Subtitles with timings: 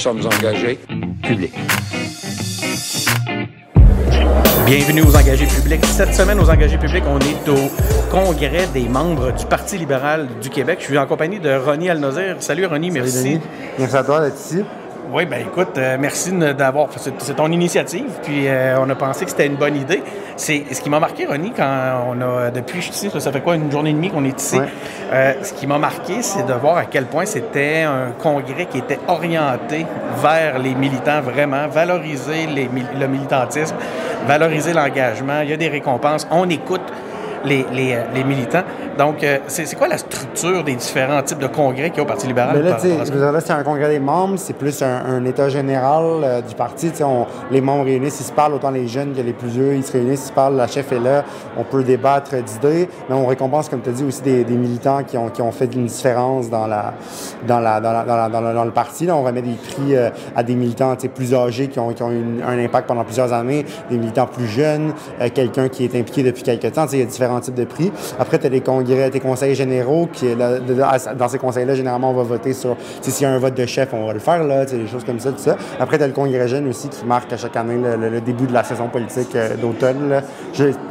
[0.00, 0.78] sommes engagés.
[1.22, 1.52] Public.
[4.64, 5.84] Bienvenue aux engagés publics.
[5.84, 7.70] Cette semaine, aux engagés publics, on est au
[8.10, 10.78] congrès des membres du Parti libéral du Québec.
[10.80, 12.36] Je suis en compagnie de Ronnie Alnozir.
[12.40, 13.12] Salut Ronnie, merci.
[13.12, 13.40] Salut, Denis.
[13.78, 14.64] Merci à toi d'être ici.
[15.12, 16.88] Oui, ben écoute, euh, merci d'avoir.
[17.18, 20.04] C'est ton initiative, puis euh, on a pensé que c'était une bonne idée.
[20.36, 23.40] C'est ce qui m'a marqué, Ronnie, quand on a depuis je suis ici, ça fait
[23.40, 24.58] quoi une journée et demie qu'on est ici.
[25.12, 28.78] Euh, ce qui m'a marqué, c'est de voir à quel point c'était un congrès qui
[28.78, 29.84] était orienté
[30.22, 33.74] vers les militants vraiment, valoriser les, le militantisme,
[34.28, 35.40] valoriser l'engagement.
[35.42, 36.28] Il y a des récompenses.
[36.30, 36.82] On écoute
[37.44, 38.62] les, les, les militants.
[38.98, 42.06] Donc, euh, c'est quoi la structure des différents types de congrès qu'il y a au
[42.06, 42.56] Parti libéral?
[42.56, 42.96] Mais là, sais,
[43.40, 46.90] c'est un congrès des membres, c'est plus un, état général euh, du parti.
[47.02, 49.84] On, les membres réunissent, ils se parlent, autant les jeunes que les plus vieux, ils
[49.84, 51.24] se réunissent, ils se parlent, la chef est là,
[51.56, 55.02] on peut débattre d'idées, mais on récompense, comme tu as dit, aussi des, des, militants
[55.04, 56.94] qui ont, qui ont fait une différence dans, la,
[57.46, 59.06] dans, la, dans, la, dans, le parti.
[59.06, 62.10] Là, on remet des prix euh, à des militants plus âgés qui ont, qui ont
[62.10, 64.92] eu un impact pendant plusieurs années, des militants plus jeunes,
[65.34, 66.86] quelqu'un qui est impliqué depuis quelques temps.
[66.92, 67.92] Il y a différents types de prix.
[68.18, 72.22] Après, tu as des congrès tes conseils généraux, qui, dans ces conseils-là, généralement, on va
[72.22, 74.86] voter sur, s'il y a un vote de chef, on va le faire, là, des
[74.86, 75.56] choses comme ça, tout ça.
[75.78, 78.52] Après, tu as le congrès jeune aussi qui marque à chaque année le, début de
[78.52, 80.22] la saison politique euh, d'automne,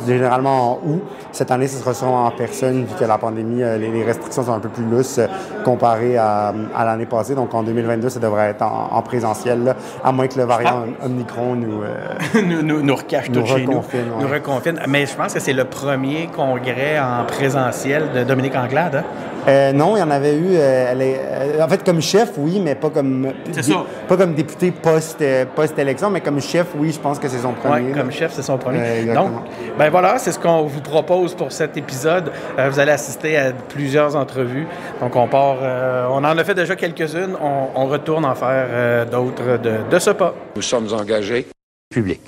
[0.08, 1.02] généralement en août.
[1.32, 4.54] Cette année, ce sera sûrement en personne, vu que la pandémie, euh, les, restrictions sont
[4.54, 5.28] un peu plus lousses euh,
[5.64, 7.36] comparées à, l'année passée.
[7.36, 11.06] Donc, en 2022, ça devrait être en, présentiel, à moins que le variant ah.
[11.06, 11.82] Omicron nous,
[12.44, 13.82] nous, nous, nous, recache tout chez nous.
[14.20, 14.80] Nous reconfine.
[14.88, 18.96] Mais je pense que c'est le premier congrès en présentiel de Dominique Anglade.
[18.96, 19.04] Hein?
[19.48, 20.56] Euh, non, il y en avait eu.
[20.56, 23.32] Euh, elle est, euh, en fait, comme chef, oui, mais pas comme.
[24.08, 27.88] Pas comme député post-élection, mais comme chef, oui, je pense que c'est son premier.
[27.88, 29.06] Oui, comme chef, c'est son premier.
[29.06, 29.32] Donc,
[29.78, 32.32] ben voilà, c'est ce qu'on vous propose pour cet épisode.
[32.58, 34.68] vous allez assister à plusieurs entrevues.
[35.00, 35.58] Donc, on part.
[36.12, 37.36] on en a fait déjà quelques-unes.
[37.42, 40.36] On, retourne en faire d'autres de, de ce pas.
[40.56, 41.48] Nous sommes engagés.
[41.90, 42.22] Public.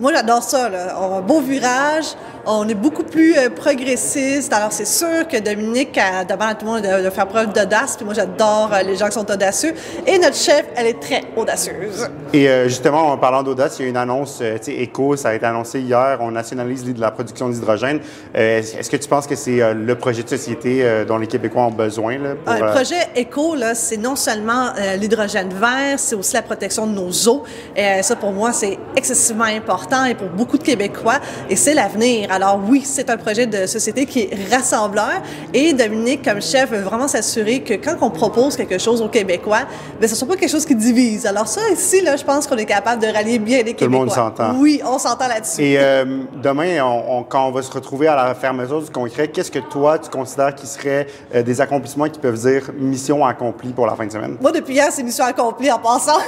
[0.00, 0.70] Moi, j'adore ça.
[0.70, 0.96] Là.
[0.98, 2.14] On a un beau virage,
[2.46, 4.52] on est beaucoup plus euh, progressiste.
[4.52, 7.96] Alors, c'est sûr que Dominique a demandé à tout le monde de, faire preuve d'audace.
[7.96, 9.74] Puis moi, j'adore euh, les gens qui sont audacieux.
[10.06, 12.08] Et notre chef, elle est très audacieuse.
[12.32, 15.30] Et euh, justement, en parlant d'audace, il y a une annonce, tu sais, ECO, ça
[15.30, 16.18] a été annoncé hier.
[16.20, 18.00] On nationalise de la production d'hydrogène.
[18.34, 22.18] Est-ce que tu penses que c'est le projet de société dont les Québécois ont besoin?
[22.18, 26.92] Là, pour, le projet ECO, c'est non seulement l'hydrogène vert, c'est aussi la protection de
[26.92, 27.44] nos eaux.
[27.76, 31.18] Et ça, pour moi, c'est excessivement important et pour beaucoup de Québécois,
[31.48, 32.29] et c'est l'avenir.
[32.30, 35.20] Alors oui, c'est un projet de société qui est rassembleur,
[35.52, 39.62] et Dominique, comme chef, veut vraiment s'assurer que quand on propose quelque chose aux Québécois,
[39.98, 41.26] bien, ce ne soit pas quelque chose qui divise.
[41.26, 43.86] Alors ça, ici, là, je pense qu'on est capable de rallier bien les Québécois.
[43.86, 44.54] Tout le monde s'entend.
[44.56, 45.60] Oui, on s'entend là-dessus.
[45.60, 49.50] Et euh, demain, on, quand on va se retrouver à la fermeture du concret, qu'est-ce
[49.50, 53.86] que toi, tu considères qui seraient euh, des accomplissements qui peuvent dire mission accomplie pour
[53.86, 54.36] la fin de semaine?
[54.40, 56.18] Moi, depuis hier, c'est mission accomplie en passant.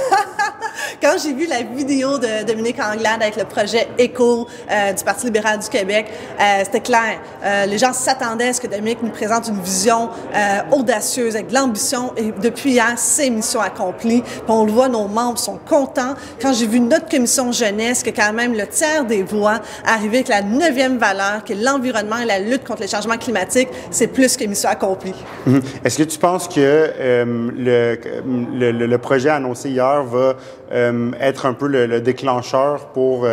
[1.00, 5.26] quand j'ai vu la vidéo de Dominique Anglade avec le projet ECO euh, du Parti
[5.26, 7.20] libéral du Québec, euh, c'était clair.
[7.44, 10.10] Euh, les gens s'attendaient à ce que Dominique nous présente une vision
[10.70, 12.12] audacieuse, avec de l'ambition.
[12.16, 14.22] Et depuis hier, c'est mission accomplie.
[14.22, 16.14] Puis on le voit, nos membres sont contents.
[16.41, 20.28] Quand j'ai vu notre commission jeunesse, que quand même le tiers des voix arrivaient avec
[20.28, 24.36] la neuvième valeur, qui est l'environnement et la lutte contre les changements climatiques, c'est plus
[24.36, 25.14] que mission accomplie.
[25.47, 25.62] Mhm.
[25.84, 30.36] Est-ce que tu penses que le, projet annoncé hier va
[31.20, 33.26] être un peu le, déclencheur pour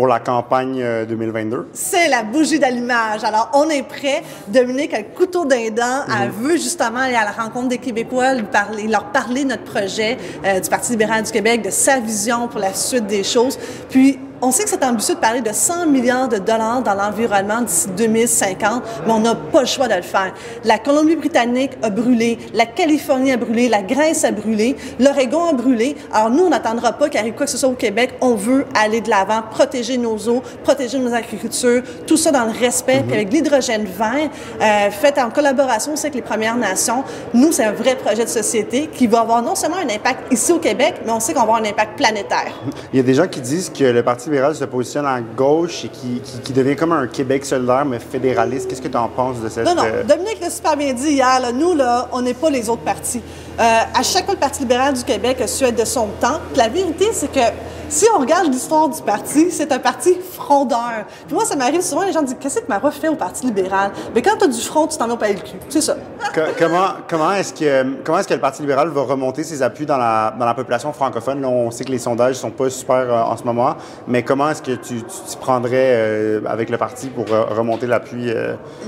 [0.00, 1.56] pour la campagne 2022?
[1.56, 3.22] Euh, C'est la bougie d'allumage.
[3.22, 4.22] Alors, on est prêt.
[4.48, 6.06] Dominique a le couteau d'un dent.
[6.22, 9.64] Elle veut justement aller à la rencontre des Québécois, lui parler, leur parler de notre
[9.64, 13.58] projet euh, du Parti libéral du Québec, de sa vision pour la suite des choses.
[13.90, 17.60] Puis, on sait que c'est ambitieux de parler de 100 milliards de dollars dans l'environnement
[17.60, 20.32] d'ici 2050, mais on n'a pas le choix de le faire.
[20.64, 25.96] La Colombie-Britannique a brûlé, la Californie a brûlé, la Grèce a brûlé, l'Oregon a brûlé.
[26.12, 28.14] Alors nous, on n'attendra pas qu'il arrive quoi que ce soit au Québec.
[28.20, 32.58] On veut aller de l'avant, protéger nos eaux, protéger nos agricultures, tout ça dans le
[32.58, 34.30] respect, puis avec l'hydrogène vert,
[34.60, 37.04] euh, fait en collaboration aussi avec les Premières Nations.
[37.34, 40.52] Nous, c'est un vrai projet de société qui va avoir non seulement un impact ici
[40.52, 42.52] au Québec, mais on sait qu'on va avoir un impact planétaire.
[42.92, 45.84] Il y a des gens qui disent que le Parti libéral se positionne à gauche
[45.84, 48.68] et qui, qui, devient comme un Québec solidaire, mais fédéraliste.
[48.68, 49.66] Qu'est-ce que tu en penses de cette...
[49.66, 49.82] Non, non.
[49.84, 51.40] Euh, Dominique l'a super bien dit hier.
[51.52, 53.20] Nous, là, on n'est pas les autres partis.
[53.60, 56.40] Euh, à chaque fois, le Parti libéral du Québec a su être de son temps.
[56.56, 57.40] la vérité, c'est que
[57.90, 61.04] si on regarde l'histoire du parti, c'est un parti frondeur.
[61.26, 63.90] Puis moi, ça m'arrive souvent, les gens disent Qu'est-ce que Marois fait au Parti libéral?
[64.14, 65.58] Mais quand tu as du front, tu t'en vas pas le cul.
[65.68, 65.96] C'est ça.
[66.56, 69.96] comment comment est-ce que, comment est-ce que le Parti libéral va remonter ses appuis dans
[69.96, 71.40] la, dans la population francophone?
[71.42, 73.74] Là, on sait que les sondages sont pas super euh, en ce moment,
[74.06, 78.32] mais comment est-ce que tu t'y prendrais euh, avec le parti pour euh, remonter l'appui?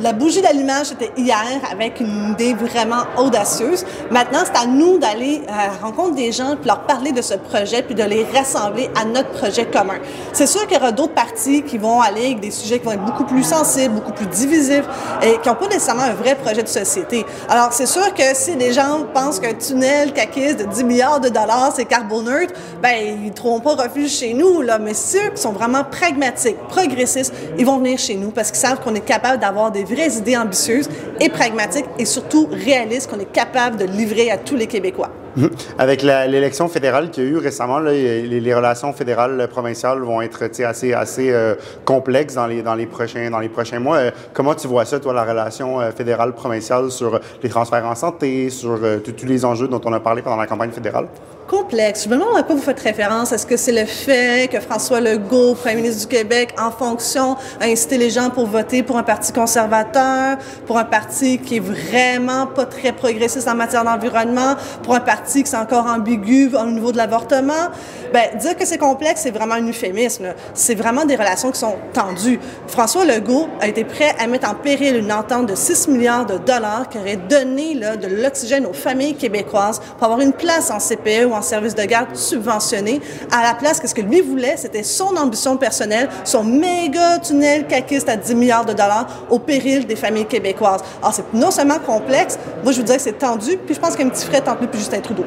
[0.00, 1.42] La bougie d'allumage, c'était hier
[1.72, 3.84] avec une idée vraiment audacieuse.
[4.12, 7.34] Maintenant, c'est à nous d'aller à la rencontre des gens, puis leur parler de ce
[7.34, 9.98] projet, puis de les rassembler à notre projet commun.
[10.32, 12.92] C'est sûr qu'il y aura d'autres partis qui vont aller avec des sujets qui vont
[12.92, 14.84] être beaucoup plus sensibles, beaucoup plus divisifs,
[15.22, 17.24] et qui n'ont pas nécessairement un vrai projet de société.
[17.48, 21.28] Alors, c'est sûr que si des gens pensent qu'un tunnel caquiste de 10 milliards de
[21.28, 24.78] dollars, c'est carboneutre, ben ils ne trouveront pas refuge chez nous, là.
[24.78, 28.80] Mais ceux qui sont vraiment pragmatiques, progressistes, ils vont venir chez nous parce qu'ils savent
[28.80, 30.88] qu'on est capable d'avoir des vraies idées ambitieuses
[31.20, 35.10] et pragmatiques et surtout réalistes qu'on est capable de livrer à tous les Québécois.
[35.36, 35.50] Mhm.
[35.78, 40.92] Avec l'élection fédérale qu'il y a eu récemment, les, relations fédérales provinciales vont être assez,
[40.92, 41.54] assez euh,
[41.84, 43.96] complexes dans les, dans, les prochains, dans les prochains mois.
[43.96, 47.94] Euh, comment tu vois ça, toi, la relation euh, fédérale provinciale sur les transferts en
[47.94, 51.06] santé, sur tous les enjeux dont on a parlé pendant la campagne fédérale?
[51.52, 53.30] Je me demande à quoi vous faites référence?
[53.30, 57.66] Est-ce que c'est le fait que François Legault, premier ministre du Québec, en fonction, a
[57.66, 62.46] incité les gens pour voter pour un parti conservateur, pour un parti qui est vraiment
[62.46, 66.90] pas très progressiste en matière d'environnement, pour un parti qui est encore ambigu au niveau
[66.90, 67.68] de l'avortement?
[68.14, 70.34] Ben, dire que c'est complexe, c'est vraiment un euphémisme.
[70.54, 72.40] C'est vraiment des relations qui sont tendues.
[72.66, 76.38] François Legault a été prêt à mettre en péril une entente de 6 milliards de
[76.38, 81.26] dollars qui aurait donné de l'oxygène aux familles québécoises pour avoir une place en CPE
[81.26, 83.00] ou en service de garde subventionné.
[83.30, 84.56] À la place, qu'est-ce que lui voulait?
[84.56, 89.86] C'était son ambition personnelle, son méga tunnel caquiste à 10 milliards de dollars au péril
[89.86, 90.82] des familles québécoises.
[91.00, 93.96] Alors, c'est non seulement complexe, moi, je vous dirais que c'est tendu, puis je pense
[93.96, 95.24] qu'un petit frais tente plus Justin Trudeau.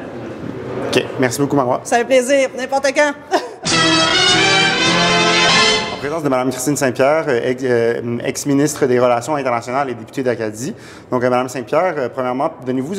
[0.88, 1.04] OK.
[1.18, 1.80] Merci beaucoup, Marois.
[1.84, 2.48] Ça fait plaisir.
[2.56, 3.12] N'importe quand.
[5.98, 10.74] présence de Mme Christine Saint-Pierre, euh, euh, ex-ministre des Relations internationales et députée d'Acadie.
[11.10, 12.94] Donc, euh, Mme Saint-Pierre, premièrement, donnez-vous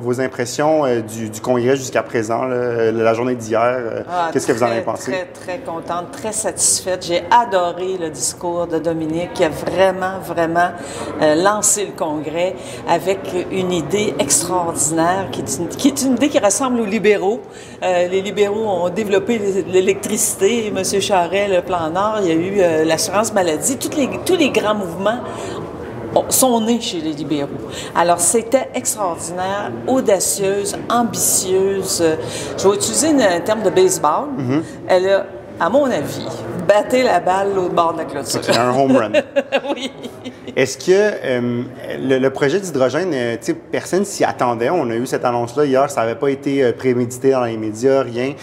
[0.00, 4.04] vos impressions du, congrès jusqu'à présent, la journée d'hier.
[4.08, 5.12] Ah, Qu'est-ce que vous en avez pensé?
[5.12, 7.06] Très, très contente, très satisfaite.
[7.06, 10.70] J'ai adoré le discours de Dominique qui a vraiment, vraiment
[11.20, 12.56] lancé le congrès
[12.88, 17.40] avec une idée extraordinaire qui est une, qui est une idée qui ressemble aux libéraux.
[17.82, 19.38] les libéraux ont développé
[19.68, 20.72] l'électricité.
[20.74, 20.82] M.
[21.00, 24.50] Charest, le plan Nord, il y a eu euh, l'assurance maladie, tous les, tous les
[24.50, 25.20] grands mouvements
[26.30, 27.50] sont nés chez les libéraux.
[27.94, 32.02] Alors, c'était extraordinaire, audacieuse, ambitieuse.
[32.56, 34.28] Je vais utiliser un terme de baseball.
[34.38, 34.62] Mm-hmm.
[34.88, 35.26] Elle a,
[35.60, 36.26] à mon avis,
[36.66, 38.40] batté la balle au bord de la clôture.
[38.42, 39.12] C'est un home run.
[39.74, 39.90] oui.
[40.56, 41.62] Est-ce que euh,
[41.98, 43.36] le, projet d'hydrogène, euh,
[43.70, 44.70] personne s'y attendait.
[44.70, 48.02] On a eu cette annonce-là hier, ça n'avait pas été euh, prémédité dans les médias,
[48.02, 48.34] rien.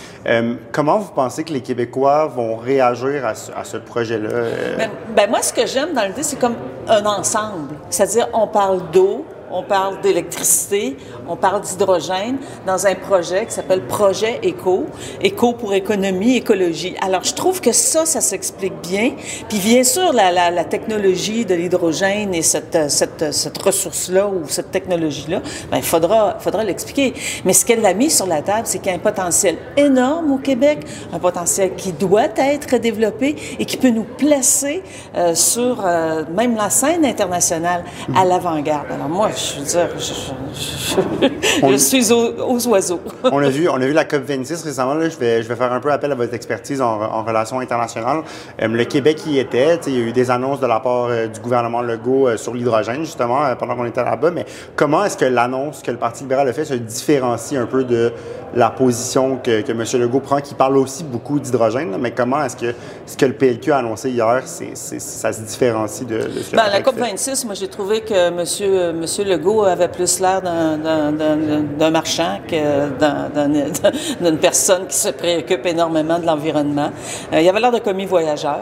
[0.71, 4.29] comment vous pensez que les Québécois vont réagir à ce, projet-là?
[4.77, 6.55] Ben, ben, moi, ce que j'aime dans l'idée, c'est comme
[6.87, 7.75] un ensemble.
[7.89, 10.97] C'est-à-dire, on parle d'eau, on parle d'électricité,
[11.27, 14.87] on parle d'hydrogène dans un projet qui s'appelle Projet Éco,
[15.21, 16.95] Éco pour économie, écologie.
[17.01, 19.11] Alors, je trouve que ça, ça s'explique bien.
[19.47, 25.41] Puis, bien sûr, la, technologie de l'hydrogène et cette, cette, cette ressource-là ou cette technologie-là,
[25.69, 27.13] ben, il faudra, faudra l'expliquer.
[27.45, 30.31] Mais ce qu'elle a mis sur la table, c'est qu'il y a un potentiel énorme
[30.31, 30.79] au Québec,
[31.13, 34.81] un potentiel qui doit être développé et qui peut nous placer
[35.15, 37.83] euh, sur euh, même la scène internationale
[38.15, 38.87] à l'avant-garde.
[38.91, 39.89] Alors, moi, je veux dire,
[41.71, 42.99] je, suis aux, oiseaux.
[43.23, 44.93] on, a vu, on a vu la COP26 récemment.
[44.93, 48.21] Là, je, vais, je vais faire un peu appel à votre expertise en, relations internationales.
[48.61, 49.79] Euh, le Québec y était.
[49.87, 52.53] Il y a eu des annonces de la part euh, du gouvernement Legault euh, sur
[52.53, 54.31] l'hydrogène, justement, pendant qu'on était là-bas.
[54.31, 54.45] Mais
[54.75, 58.11] comment est-ce que l'annonce que le Parti libéral a fait se différencie un peu de
[58.55, 59.83] la position que, que M.
[60.01, 63.71] Legault prend, qui parle aussi beaucoup d'hydrogène, mais comment est-ce que ce que le PLQ
[63.71, 68.01] a annoncé hier, ça se différencie de, ce que ben, La COP26, moi, j'ai trouvé
[68.01, 68.43] que M.
[68.43, 72.89] Monsieur, monsieur Legault avait plus l'air d'un, marchand que
[74.21, 76.89] d'une personne qui se préoccupe énormément de l'environnement.
[77.31, 78.59] Euh, il avait l'air de commis voyageur.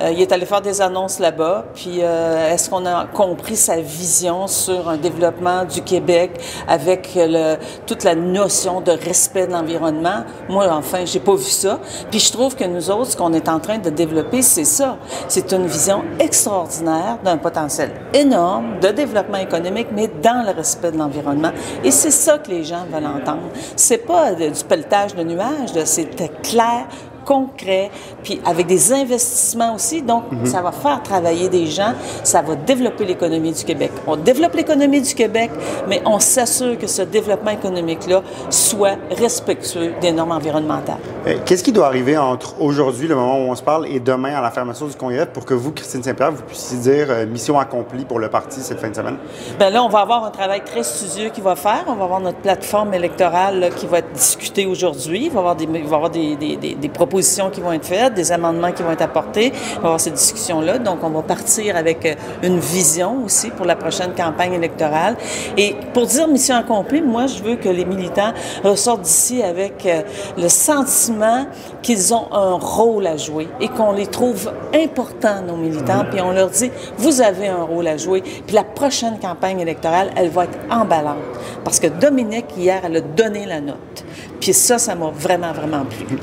[0.00, 3.80] Euh, il est allé faire des annonces là-bas, puis euh, est-ce qu'on a compris sa
[3.80, 7.56] vision sur un développement du Québec avec le,
[7.86, 10.24] toute la notion de respect de l'environnement.
[10.48, 11.78] Moi, enfin, j'ai pas vu ça.
[12.10, 14.98] Puis je trouve que nous autres, ce qu'on est en train de développer, c'est ça.
[15.28, 20.98] C'est une vision extraordinaire d'un potentiel énorme de développement économique, mais dans le respect de
[20.98, 21.52] l'environnement.
[21.82, 23.48] Et c'est ça que les gens veulent entendre.
[23.76, 26.86] C'est pas du pelletage de nuages, c'était clair,
[27.24, 27.90] concret,
[28.22, 30.02] puis avec des investissements aussi.
[30.02, 33.90] Donc, ça va faire travailler des gens, ça va développer l'économie du Québec.
[34.06, 35.50] On développe l'économie du Québec,
[35.88, 40.98] mais on s'assure que ce développement économique-là soit respectueux des normes environnementales.
[41.26, 44.34] Euh, Qu'est-ce qui doit arriver entre aujourd'hui, le moment où on se parle, et demain
[44.34, 47.58] à la fermeture du congrès pour que vous, Christine Saint-Pierre, vous puissiez dire euh, mission
[47.58, 49.16] accomplie pour le parti cette fin de semaine?
[49.58, 51.84] Bien là, on va avoir un travail très studieux qui va faire.
[51.86, 55.26] On va avoir notre plateforme électorale là, qui va être discutée aujourd'hui.
[55.26, 57.11] Il va y avoir, des, il va avoir des, des, des, des propositions
[57.52, 59.52] qui vont être faites, des amendements qui vont être apportés.
[59.54, 60.78] Il va avoir ces discussions-là.
[60.78, 65.16] Donc, on va partir avec euh, une vision aussi pour la prochaine campagne électorale.
[65.56, 68.32] Et pour dire mission accomplie, moi, je veux que les militants
[68.64, 70.02] ressortent d'ici avec euh,
[70.38, 71.46] le sentiment
[71.82, 76.32] qu'ils ont un rôle à jouer et qu'on les trouve importants, nos militants, puis on
[76.32, 78.22] leur dit, vous avez un rôle à jouer.
[78.22, 81.16] Puis la prochaine campagne électorale, elle va être emballante.
[81.64, 84.04] Parce que Dominique, hier, elle a donné la note.
[84.40, 86.18] Puis ça, ça m'a vraiment, vraiment plu.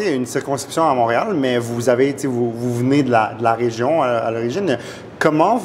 [0.00, 4.02] Une circonscription à Montréal, mais vous avez, vous, vous venez de la, de la région
[4.02, 4.78] à l'origine.
[5.22, 5.60] Comment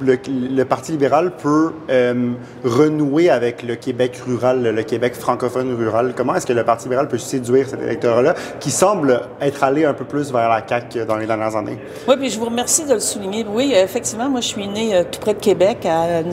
[0.00, 2.32] le, Parti libéral peut euh,
[2.64, 6.14] renouer avec le Québec rural, le Québec francophone rural?
[6.16, 9.92] Comment est-ce que le Parti libéral peut séduire cet électorat-là qui semble être allé un
[9.92, 11.76] peu plus vers la CAQ dans les dernières années?
[12.08, 13.44] Oui, puis je vous remercie de le souligner.
[13.46, 16.32] Oui, effectivement, moi, je suis née euh, tout près de Québec, à une,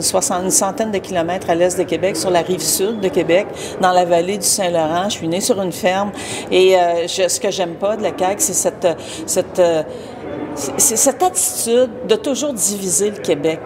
[0.50, 3.46] centaine de kilomètres à l'est de Québec, sur la rive sud de Québec,
[3.82, 5.10] dans la vallée du Saint-Laurent.
[5.10, 6.12] Je suis née sur une ferme.
[6.50, 8.54] Et euh, ce que j'aime pas de la CAQ, c'est
[9.26, 9.58] cette...
[10.78, 13.60] cette attitude de toujours diviser le Québec.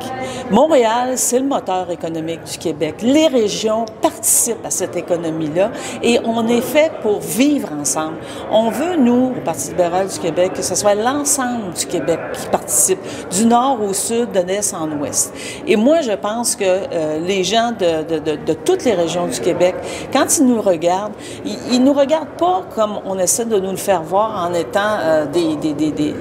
[0.51, 2.97] Montréal, c'est le moteur économique du Québec.
[3.03, 5.71] Les régions participent à cette économie-là
[6.03, 8.17] et on est fait pour vivre ensemble.
[8.51, 12.47] On veut, nous, au Parti libéral du Québec, que ce soit l'ensemble du Québec qui
[12.49, 12.99] participe,
[13.31, 15.33] du nord au sud, de l'est en ouest.
[15.67, 19.75] Et moi, je pense que euh, les gens de, toutes les régions du Québec,
[20.13, 23.77] quand ils nous regardent, ils, ils nous regardent pas comme on essaie de nous le
[23.77, 26.15] faire voir en étant euh, des, des, des, des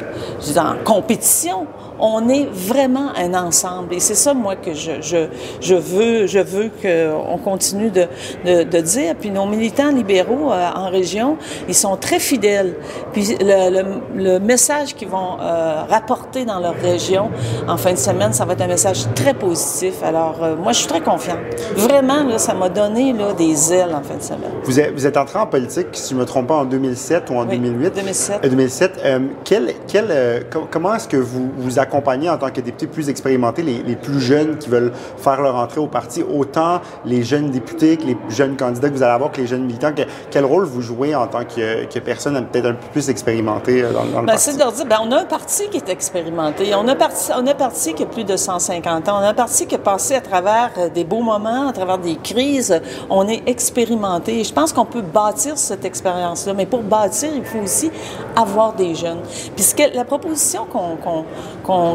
[0.58, 1.68] en compétition.
[2.00, 3.94] On est vraiment un ensemble.
[3.94, 5.28] Et c'est ça, moi, que je, je,
[5.62, 8.06] je veux, je veux qu'on continue de,
[8.46, 9.16] de, de dire.
[9.20, 12.74] Puis nos militants libéraux euh, en région, ils sont très fidèles.
[13.14, 17.30] Puis le, le, le message qu'ils vont euh, rapporter dans leur région
[17.68, 19.96] en fin de semaine, ça va être un message très positif.
[20.04, 21.38] Alors, euh, moi, je suis très confiante.
[21.76, 24.52] Vraiment, là, ça m'a donné là, des ailes en fin de semaine.
[24.64, 27.30] Vous êtes, vous êtes entré en politique, si je ne me trompe pas, en 2007
[27.30, 27.96] ou en Oui, 2008.
[27.96, 28.40] 2007.
[28.44, 28.92] Euh, 2007.
[29.06, 33.10] Euh, quel, quel, com- comment est-ce que vous vous accompagnez en tant que député plus
[33.10, 37.52] expérimenté les, les plus jeunes qui veulent faire leur entrée au parti, autant les jeunes
[37.52, 39.94] députés que les jeunes candidats que vous allez avoir, que les jeunes militants?
[39.94, 43.84] Que- quel rôle vous jouez en tant que, que personne peut-être un peu plus expérimentée
[43.84, 44.44] euh, dans, dans le Ben, parti?
[44.46, 46.74] c'est de leur dire, ben, on a un parti qui est expérimenté.
[46.76, 49.20] On a, parti, on a un parti qui a plus de 150 ans.
[49.20, 51.98] On a un parti qui a passé à travers euh, des beaux moments, à travers
[51.98, 52.80] des crises.
[53.10, 54.40] On est expérimenté.
[54.40, 56.54] Et je pense qu'on peut bâtir cette expérience-là.
[56.54, 57.92] Mais pour bâtir, il faut aussi
[58.36, 59.20] avoir des jeunes.
[59.56, 61.26] Puis la proposition qu'on qu'on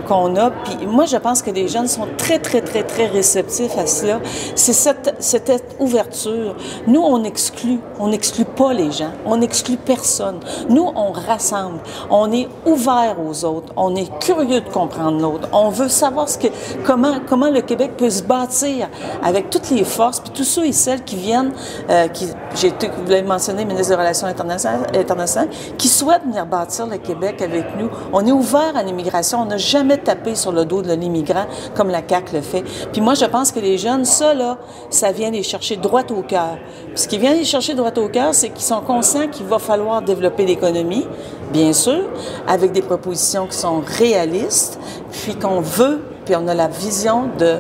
[0.06, 3.76] qu'on a, puis moi, je pense que les jeunes sont très, très, très, très réceptifs
[3.76, 4.20] à cela.
[4.54, 6.56] C'est cette, ouverture.
[6.87, 7.78] Nous, on exclut.
[7.99, 9.12] On n'exclut pas les gens.
[9.25, 10.40] On n'exclut personne.
[10.68, 11.78] Nous, on rassemble.
[12.11, 13.73] On est ouvert aux autres.
[13.76, 15.49] On est curieux de comprendre l'autre.
[15.52, 16.49] On veut savoir ce que,
[16.85, 18.88] comment, comment le Québec peut se bâtir
[19.23, 21.52] avec toutes les forces, puis tous ceux et celles qui viennent,
[21.90, 26.87] euh, qui, j'ai vous l'avez mentionné, ministre des Relations internationales, internationales, qui souhaitent venir bâtir
[26.87, 27.90] le Québec avec nous.
[28.12, 29.42] On est ouvert à l'immigration.
[29.42, 31.46] On n'a jamais tapé sur le dos de l'immigrant
[31.76, 32.64] comme la CAQ le fait.
[32.92, 34.58] Puis moi, je pense que les jeunes, ça, là,
[34.90, 36.58] ça vient les chercher droit au cœur.
[36.94, 40.02] Ce qui vient les chercher droit au cœur, c'est qu'ils sont conscients qu'il va falloir
[40.02, 41.06] développer l'économie,
[41.52, 42.04] bien sûr,
[42.46, 44.78] avec des propositions qui sont réalistes,
[45.10, 47.56] puis qu'on veut, puis on a la vision de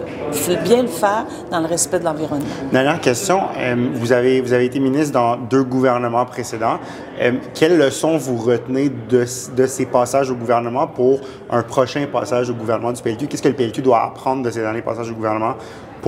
[0.62, 2.44] bien le faire dans le respect de l'environnement.
[2.70, 3.40] Dernière question.
[3.56, 6.78] Euh, vous, avez, vous avez été ministre dans deux gouvernements précédents.
[7.18, 9.24] Euh, quelles leçons vous retenez de,
[9.56, 13.26] de ces passages au gouvernement pour un prochain passage au gouvernement du PLQ?
[13.26, 15.54] Qu'est-ce que le PLQ doit apprendre de ces derniers passages au gouvernement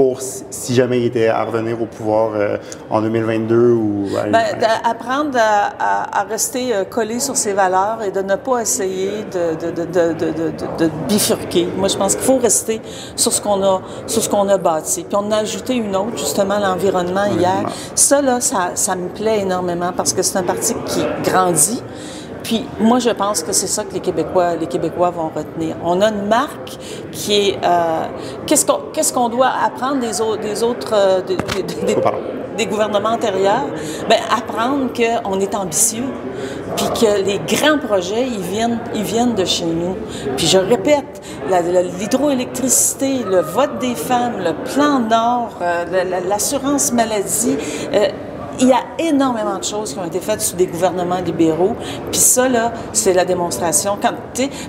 [0.00, 2.56] pour, si jamais il était à revenir au pouvoir euh,
[2.88, 4.06] en 2022 ou...
[4.18, 4.40] à Ben,
[4.82, 9.10] apprendre à, à- à rester euh, collé sur ses valeurs et de ne pas essayer
[9.30, 11.68] de, de, de, de, de, de- de bifurquer.
[11.76, 12.80] Moi, je pense qu'il faut rester
[13.14, 15.04] sur ce qu'on a, sur ce qu'on a bâti.
[15.06, 17.64] Puis on a ajouté une autre, justement, l'environnement hier.
[17.94, 21.82] Ça, là, ça, ça me plaît énormément parce que c'est un parti qui grandit.
[22.42, 25.76] Puis moi, je pense que c'est ça que les Québécois, les Québécois vont retenir.
[25.84, 26.76] On a une marque
[27.12, 27.58] qui est...
[27.64, 28.04] euh,
[28.46, 30.40] qu'est-ce qu'on qu'est-ce qu'on doit apprendre des autres...
[30.42, 32.08] Des autres euh, des- des- des- Oh,
[32.56, 33.64] des gouvernements antérieurs,
[34.08, 36.04] ben, apprendre qu'on est ambitieux,
[36.76, 39.96] puis que les grands projets, ils viennent, ils viennent de chez nous.
[40.36, 41.22] Puis je répète,
[42.00, 47.56] l'hydroélectricité, le vote des femmes, le plan Nord, euh, la- la- l'assurance maladie,
[48.60, 51.76] il y a énormément de choses qui ont été faites sous des gouvernements libéraux.
[52.10, 53.98] Puis ça, là, c'est la démonstration.
[54.00, 54.12] Quand,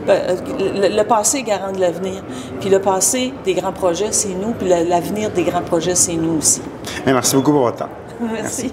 [0.05, 2.23] ben, le, le passé est garant de l'avenir.
[2.59, 4.51] Puis le passé des grands projets, c'est nous.
[4.53, 6.61] Puis l'avenir des grands projets, c'est nous aussi.
[7.05, 7.89] merci beaucoup pour votre temps.
[8.21, 8.71] Merci.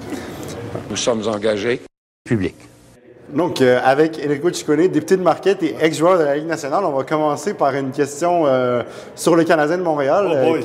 [0.91, 1.81] Nous sommes engagés
[2.25, 2.57] publics.
[3.35, 6.93] Donc, euh, avec Enrico Ciccone, député de Marquette et ex-joueur de la Ligue nationale, on
[6.93, 8.83] va commencer par une question euh,
[9.15, 10.27] sur le Canadien de Montréal.
[10.31, 10.57] Oh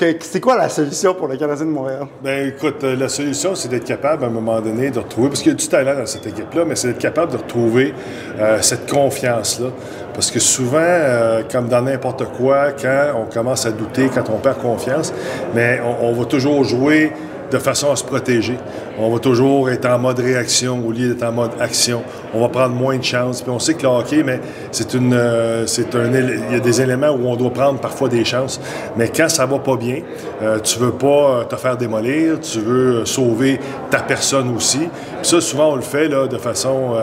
[0.00, 2.06] Euh, c'est quoi la solution pour le Canadien de Montréal?
[2.24, 5.52] Ben écoute, la solution, c'est d'être capable à un moment donné de retrouver, parce qu'il
[5.52, 7.94] y a du talent dans cette équipe-là, mais c'est d'être capable de retrouver
[8.38, 9.68] euh, cette confiance-là.
[10.12, 14.38] Parce que souvent, euh, comme dans n'importe quoi, quand on commence à douter, quand on
[14.38, 15.12] perd confiance,
[15.54, 17.12] mais on, on va toujours jouer
[17.52, 18.56] de façon à se protéger.
[18.98, 22.02] On va toujours être en mode réaction au lieu d'être en mode action.
[22.34, 23.42] On va prendre moins de chances.
[23.42, 24.40] Puis on sait que le hockey, mais
[24.70, 28.08] c'est une, euh, c'est un, il y a des éléments où on doit prendre parfois
[28.08, 28.60] des chances.
[28.96, 29.98] Mais quand ça va pas bien,
[30.42, 31.06] euh, tu veux pas
[31.40, 34.88] euh, te faire démolir, tu veux euh, sauver ta personne aussi.
[35.22, 36.94] Ça, souvent on le fait de façon,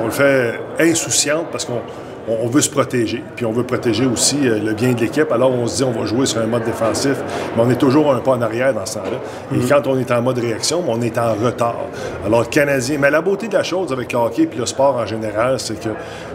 [0.00, 1.80] on le fait insouciante parce qu'on
[2.28, 3.22] on veut se protéger.
[3.36, 5.30] Puis on veut protéger aussi euh, le bien de l'équipe.
[5.32, 7.16] Alors on se dit on va jouer sur un mode défensif,
[7.56, 9.56] mais on est toujours un pas en arrière dans ce temps-là.
[9.56, 11.76] Et quand on est en mode réaction, on est en retard.
[12.26, 14.96] Alors le Canadien, mais la beauté de la chose avec le hockey puis le sport
[14.96, 15.88] en général, c'est que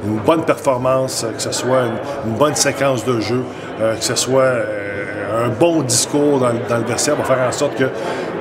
[0.05, 3.41] une bonne performance, euh, que ce soit une, une bonne séquence de jeu,
[3.81, 7.47] euh, que ce soit euh, un bon discours dans, le- dans le vestiaire va faire
[7.47, 7.85] en sorte que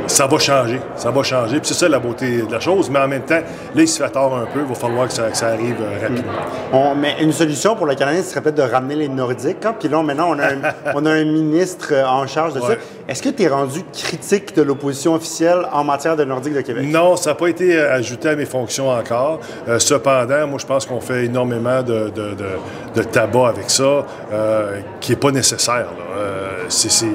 [0.07, 0.81] ça va changer.
[0.97, 1.59] Ça va changer.
[1.59, 2.91] Puis c'est ça la beauté de la chose.
[2.91, 3.35] Mais en même temps,
[3.75, 4.61] là, il se fait tard un peu.
[4.61, 6.33] Il va falloir que ça, que ça arrive euh, rapidement.
[6.73, 9.65] On- mais une solution pour le Canadien, ce serait peut-être de ramener les Nordiques.
[9.65, 9.75] hein.
[9.79, 10.59] Puis là, maintenant, on a un,
[10.95, 12.75] on a un ministre euh, en charge de ça.
[13.09, 16.85] Est-ce que tu es rendu critique de l'opposition officielle en matière de Nordique de Québec?
[16.89, 19.41] Non, ça n'a pas été euh, ajouté à mes fonctions encore.
[19.69, 24.05] Euh, cependant, moi, je pense qu'on fait énormément de, de- de- de tabac avec ça,
[24.33, 25.87] euh, qui n'est pas nécessaire.
[25.87, 26.19] là.
[26.19, 27.07] Euh, c'est-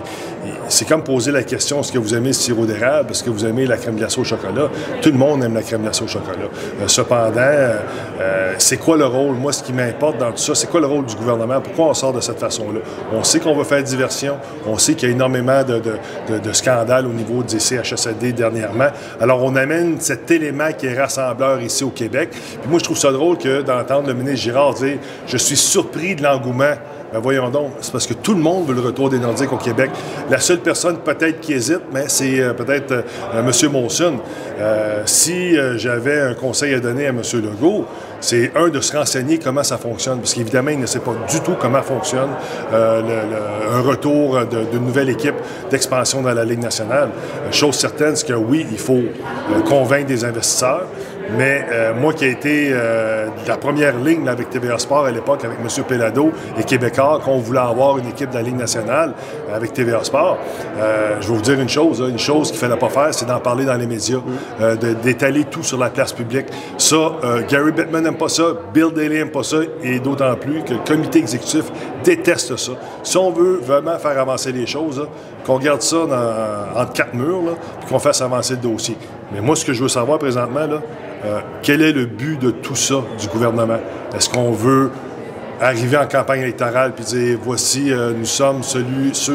[0.67, 3.11] c'est comme poser la question est-ce que vous aimez le sirop d'érable?
[3.11, 4.69] Est-ce que vous aimez la crème glacée au chocolat?
[5.01, 6.47] Tout le monde aime la crème glacée au chocolat.
[6.81, 9.35] Euh, cependant, euh, c'est quoi le rôle?
[9.35, 11.61] Moi, ce qui m'importe dans tout ça, c'est quoi le rôle du gouvernement?
[11.61, 12.79] Pourquoi on sort de cette façon-là?
[13.13, 14.37] On sait qu'on veut faire diversion.
[14.67, 18.89] On sait qu'il y a énormément de scandales au niveau des CHSLD dernièrement.
[19.19, 22.29] Alors, on amène cet élément qui est rassembleur ici au Québec.
[22.31, 26.15] Puis moi, je trouve ça drôle que d'entendre le ministre Girard dire Je suis surpris
[26.15, 26.75] de l'engouement.
[27.11, 29.57] Ben voyons donc, c'est parce que tout le monde veut le retour des Nordiques au
[29.57, 29.89] Québec.
[30.29, 33.01] La seule personne peut-être qui hésite, mais c'est euh, peut-être euh,
[33.39, 33.71] M.
[33.71, 34.13] Monson.
[34.59, 37.21] Euh, si euh, j'avais un conseil à donner à M.
[37.33, 37.85] Legault,
[38.21, 41.39] c'est un de se renseigner comment ça fonctionne, parce qu'évidemment, il ne sait pas du
[41.39, 42.29] tout comment fonctionne
[42.73, 44.37] euh, le- un retour
[44.71, 45.35] d'une nouvelle équipe
[45.71, 47.09] d'expansion dans la Ligue nationale.
[47.47, 50.83] Euh, chose certaine, c'est que oui, il faut euh, convaincre des investisseurs,
[51.37, 55.05] mais euh, moi qui ai été euh, de la première ligne là, avec TVA Sport
[55.05, 55.83] à l'époque, avec M.
[55.87, 59.13] Pelado et Québécois, qu'on voulait avoir une équipe de la Ligue nationale
[59.49, 60.37] euh, avec TVA Sport,
[60.77, 63.25] euh, je vais vous dire une chose, une chose qu'il ne fallait pas faire, c'est
[63.25, 64.19] d'en parler dans les médias,
[64.61, 66.47] euh, d'étaler tout sur la place publique.
[66.77, 70.63] Ça, euh, Gary Bettman n'aime pas ça, Bill Daly n'aime pas ça, et d'autant plus
[70.63, 71.65] que le comité exécutif
[72.03, 72.71] déteste ça.
[73.03, 75.07] Si on veut vraiment faire avancer les choses,
[75.45, 78.97] qu'on garde ça dans- entre quatre murs, puis qu'on fasse avancer le dossier.
[79.31, 80.61] Mais moi, ce que je veux savoir présentement,
[81.25, 83.79] euh, quel est le but de tout ça du gouvernement?
[84.15, 84.91] Est-ce qu'on veut
[85.61, 88.85] arriver en campagne électorale puis dire voici, euh, nous sommes ceux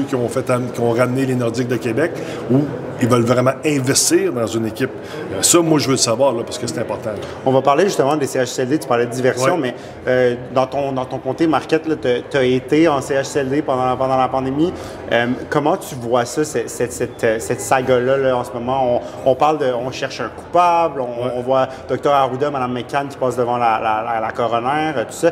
[0.09, 2.13] qui ont, qui ont ramené les Nordiques de Québec
[2.51, 2.61] ou
[3.03, 4.91] ils veulent vraiment investir dans une équipe?
[5.33, 7.11] Euh, ça, moi, je veux le savoir là, parce que c'est important.
[7.11, 7.17] là.
[7.47, 9.75] On va parler justement des CHSLD, tu parlais de diversion, mais
[10.07, 11.83] euh, dans, ton, dans ton comté Marquette,
[12.31, 14.73] tu as été en CHSLD pendant, pendant la pandémie.
[15.13, 19.01] Euh, comment tu vois ça, cette, cette, cette, cette saga-là là, en ce moment?
[19.25, 23.09] On, on parle de, on cherche un coupable, on, on voit Dr Arruda, Mme McCann
[23.09, 25.31] qui passe devant la, la, la, la coroner, tout ça.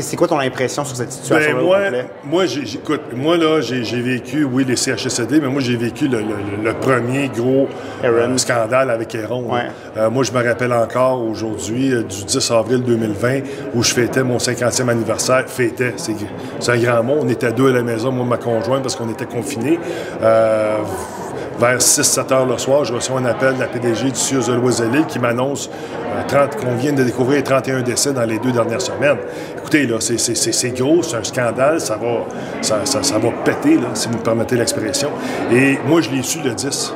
[0.00, 3.82] C'est quoi ton impression sur cette situation-là Ben, moi, moi, j'ai- j'écoute, moi là, j'ai
[4.00, 7.68] vécu, oui, les CHSLD, mais moi, j'ai vécu le, le- le premier gros
[8.02, 8.32] Aaron.
[8.32, 9.52] euh, scandale avec Aaron.
[9.52, 9.62] Ouais.
[9.96, 13.40] Euh, moi, je me rappelle encore aujourd'hui, euh, du 10 avril 2020,
[13.74, 15.44] où je fêtais mon 50e anniversaire.
[15.46, 16.14] Fêtais, c'est
[16.58, 17.16] c'est un grand mot.
[17.20, 19.78] On était deux à la maison, moi et ma conjointe, parce qu'on était confinés.
[21.58, 24.54] Vers 6-7 heures le soir, je reçois un appel de la PDG du CIUS de
[24.54, 28.80] Loiselle qui m'annonce euh, 30 qu'on vient de découvrir 31 décès dans les deux dernières
[28.80, 29.18] semaines.
[29.58, 30.18] Écoutez, là, c'est-
[30.70, 32.24] gros, c'est un scandale, ça va,
[32.62, 32.80] ça,
[33.44, 35.10] péter, si vous me permettez l'expression.
[35.52, 36.94] Et moi, je l'ai su le 10.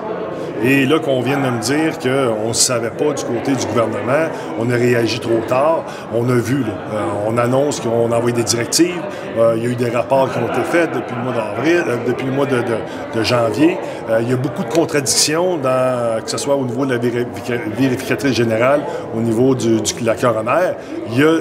[0.62, 4.28] Et là, qu'on vienne de me dire qu'on ne savait pas du côté du gouvernement,
[4.58, 8.34] on a réagi trop tard, on a vu, là, euh, on annonce qu'on a envoyé
[8.36, 9.00] des directives,
[9.38, 11.82] euh, il y a eu des rapports qui ont été faits depuis le mois d'avril,
[11.86, 13.76] euh, depuis le mois de, janvier.
[14.20, 18.34] Il y a beaucoup de contradictions, que ce soit au niveau de la vérifica- vérificatrice
[18.34, 18.80] générale,
[19.16, 20.72] au niveau du, du- la coroner.
[21.10, 21.38] Il y a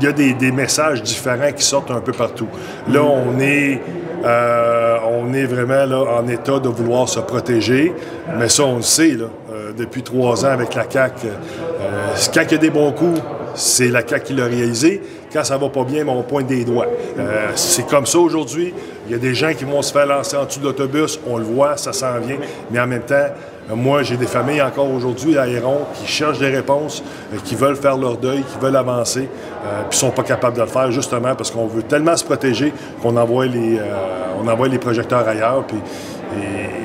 [0.00, 2.46] il y a des, des messages différents qui sortent un peu partout.
[2.92, 3.80] Là, on est
[4.24, 7.92] Euh, on est vraiment là, en état de vouloir se protéger,
[8.38, 11.26] mais ça, on le sait euh, depuis trois ans avec la CAQ.
[11.26, 13.20] Euh, quand il y a des bons coups,
[13.54, 15.00] c'est la CAQ qui l'a réalisé.
[15.32, 16.86] Quand ça va pas bien, ben, on pointe des doigts.
[17.18, 18.72] Euh, c'est comme ça aujourd'hui.
[19.06, 21.20] Il y a des gens qui vont se faire lancer en dessous de l'autobus.
[21.26, 22.38] On le voit, ça s'en vient.
[22.70, 23.28] Mais en même temps, euh,
[23.74, 27.02] moi, j'ai des familles encore aujourd'hui à Héron qui cherchent des réponses,
[27.32, 29.28] euh, qui veulent faire leur deuil, qui veulent avancer,
[29.64, 32.72] euh, puis sont pas capables de le faire justement parce qu'on veut tellement se protéger
[33.02, 35.64] qu'on envoie les, euh, envoie les projecteurs ailleurs.
[35.66, 35.78] Puis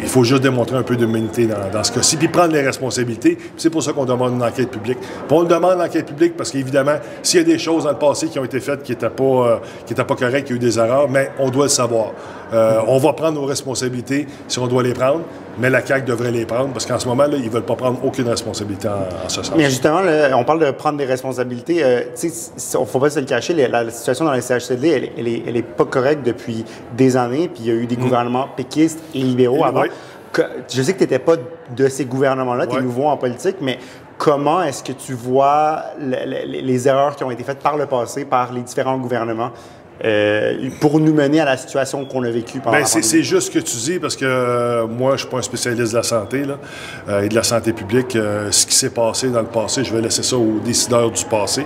[0.02, 3.38] il faut juste démontrer un peu d'humanité dans, ce cas-ci, puis prendre les responsabilités.
[3.58, 5.00] C'est pour ça qu'on demande une enquête publique.
[5.00, 7.98] Puis on le demande l'enquête publique parce qu'évidemment, s'il y a des choses dans le
[7.98, 10.78] passé qui ont été faites qui n'étaient pas, euh, qui étaient pas a eu des
[10.78, 12.12] erreurs, mais on doit le savoir.
[12.54, 15.22] Euh, on va prendre nos responsabilités si on doit les prendre,
[15.58, 17.76] mais la CAQ devrait les prendre parce qu'en ce moment, là, ils ne veulent pas
[17.76, 19.54] prendre aucune responsabilité en, en ce sens.
[19.56, 21.84] Mais justement, là, on parle de prendre des responsabilités.
[21.84, 24.90] Euh, tu sais, ne faut pas se le cacher, la, la situation dans les CHCD,
[24.90, 26.66] elle, elle, est, elle est pas correcte depuis
[26.98, 27.48] des années.
[27.48, 29.82] Puis il y a eu des gouvernements péquistes et libéraux Et avant.
[29.82, 29.90] oui.
[30.32, 30.42] Que-
[30.74, 31.36] je sais que tu n'étais pas
[31.76, 33.78] de ces gouvernements-là, tu es nouveau en politique, mais
[34.18, 37.86] comment est-ce que tu vois le- le- les erreurs qui ont été faites par le
[37.86, 39.52] passé, par les différents gouvernements,
[40.04, 43.52] euh, pour nous mener à la situation qu'on a vécue pendant la c'est, juste ce
[43.52, 46.44] que tu dis parce que euh, moi, je suis pas un spécialiste de la santé
[46.46, 46.58] là,
[47.10, 48.18] euh, et de la santé publique.
[48.52, 51.66] Ce qui s'est passé dans le passé, je vais laisser ça aux décideurs du passé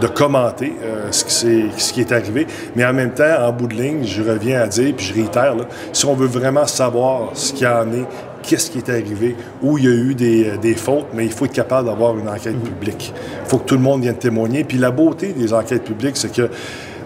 [0.00, 0.72] de commenter
[1.10, 2.46] ce, qui s'est- ce qui est arrivé.
[2.76, 5.54] Mais en même temps, en bout de ligne, je reviens à dire, puis je réitère,
[5.54, 8.04] là, si on veut vraiment savoir ce qu'il y en est,
[8.42, 11.44] qu'est-ce qui est arrivé, où il y a eu des, des fautes, mais il faut
[11.46, 13.12] être capable d'avoir une enquête publique.
[13.44, 14.64] Il faut que tout le monde vienne témoigner.
[14.64, 16.48] Puis la beauté des enquêtes publiques, c'est que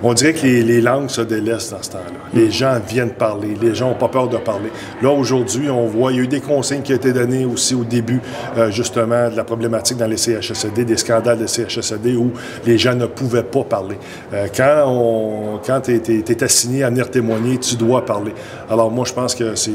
[0.02, 2.18] on dirait que les, les langues se délaissent dans ce temps-là.
[2.34, 4.70] Les gens viennent parler, les gens n'ont pas peur de parler.
[5.02, 7.74] Là, aujourd'hui, on voit, il y a eu des consignes qui ont été données aussi
[7.74, 8.20] au début,
[8.56, 12.32] euh, justement, de la problématique dans les CHSLD, des scandales de CHSLD où
[12.64, 13.98] les gens ne pouvaient pas parler.
[14.32, 18.32] Euh, quand on, quand tu es, assigné à venir témoigner, tu dois parler.
[18.70, 19.72] Alors moi, je pense que c'est...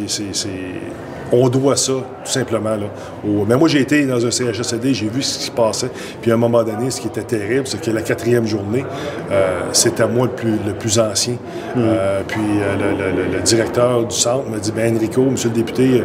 [1.32, 2.72] on doit ça, tout simplement.
[2.76, 2.88] Là,
[3.26, 5.89] au- Mais moi, j'ai été dans un CHSLD, j'ai vu ce qui se passait.
[6.22, 8.86] Puis à un moment donné, ce qui était terrible, c'est que la quatrième journée,
[9.32, 11.36] euh, c'était moi le plus, le plus ancien.
[11.78, 15.50] Euh, puis euh, le, le- le- le directeur du centre m'a dit, ben Enrico, monsieur
[15.50, 16.04] le député,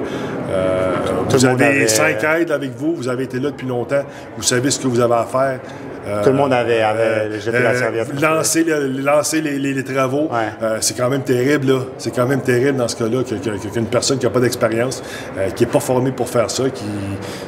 [0.50, 0.92] euh,
[1.28, 4.02] vous avez avait- cinq aides avec vous, vous avez été là depuis longtemps,
[4.36, 5.60] vous savez ce que vous avez à faire.
[6.06, 8.20] Euh, Tout le monde avait, avait jeté la serviette.
[8.20, 10.38] lancer, le- lancer les, les- les travaux, Ouais.
[10.62, 11.78] euh, c'est quand même terrible, là.
[11.98, 15.02] C'est quand même terrible dans ce cas-là que- que- qu'une personne qui n'a pas d'expérience,
[15.36, 16.84] euh, qui n'est pas formée pour faire ça, qui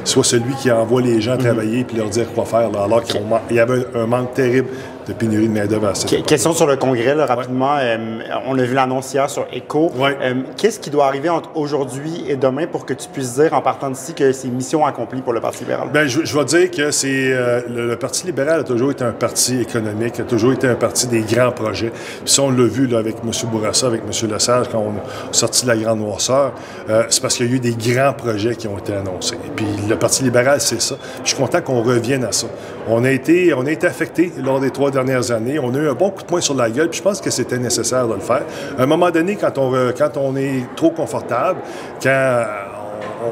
[0.03, 1.21] soit celui qui envoie les Mhm.
[1.21, 4.33] gens travailler puis leur dire quoi faire, là, alors qu'il y avait un, un manque
[4.33, 4.67] terrible
[5.09, 5.91] de pénurie de main-d'œuvre.
[6.25, 7.75] Question sur le congrès, là, rapidement.
[7.79, 9.91] Euh, on a vu l'annonce hier sur ECHO.
[9.97, 10.15] Ouais.
[10.21, 13.61] Euh, Qu'est-ce qui doit arriver entre aujourd'hui et demain pour que tu puisses dire, en
[13.61, 15.89] partant d'ici, que c'est mission accomplie pour le Parti libéral?
[15.91, 19.03] Ben, je, je vais dire que c'est euh, le, le Parti libéral a toujours été
[19.03, 21.89] un parti économique, a toujours été un parti des grands projets.
[21.89, 23.31] Puis ça, on l'a vu là, avec M.
[23.51, 24.29] Bourassa, avec M.
[24.31, 26.53] Lesage, quand on a sorti de la grande noirceur,
[27.09, 29.37] c'est parce qu'il y a eu des grands projets qui ont été annoncés.
[29.55, 30.95] Puis le Parti libéral, c'est ça.
[31.23, 32.47] Je suis content qu'on revienne à ça.
[32.91, 35.59] On a été, on a été affecté lors des trois dernières années.
[35.59, 37.29] On a eu un bon coup de poing sur la gueule, puis je pense que
[37.29, 38.43] c'était nécessaire de le faire.
[38.77, 41.59] À un moment donné, quand on, quand on est trop confortable,
[42.01, 42.45] quand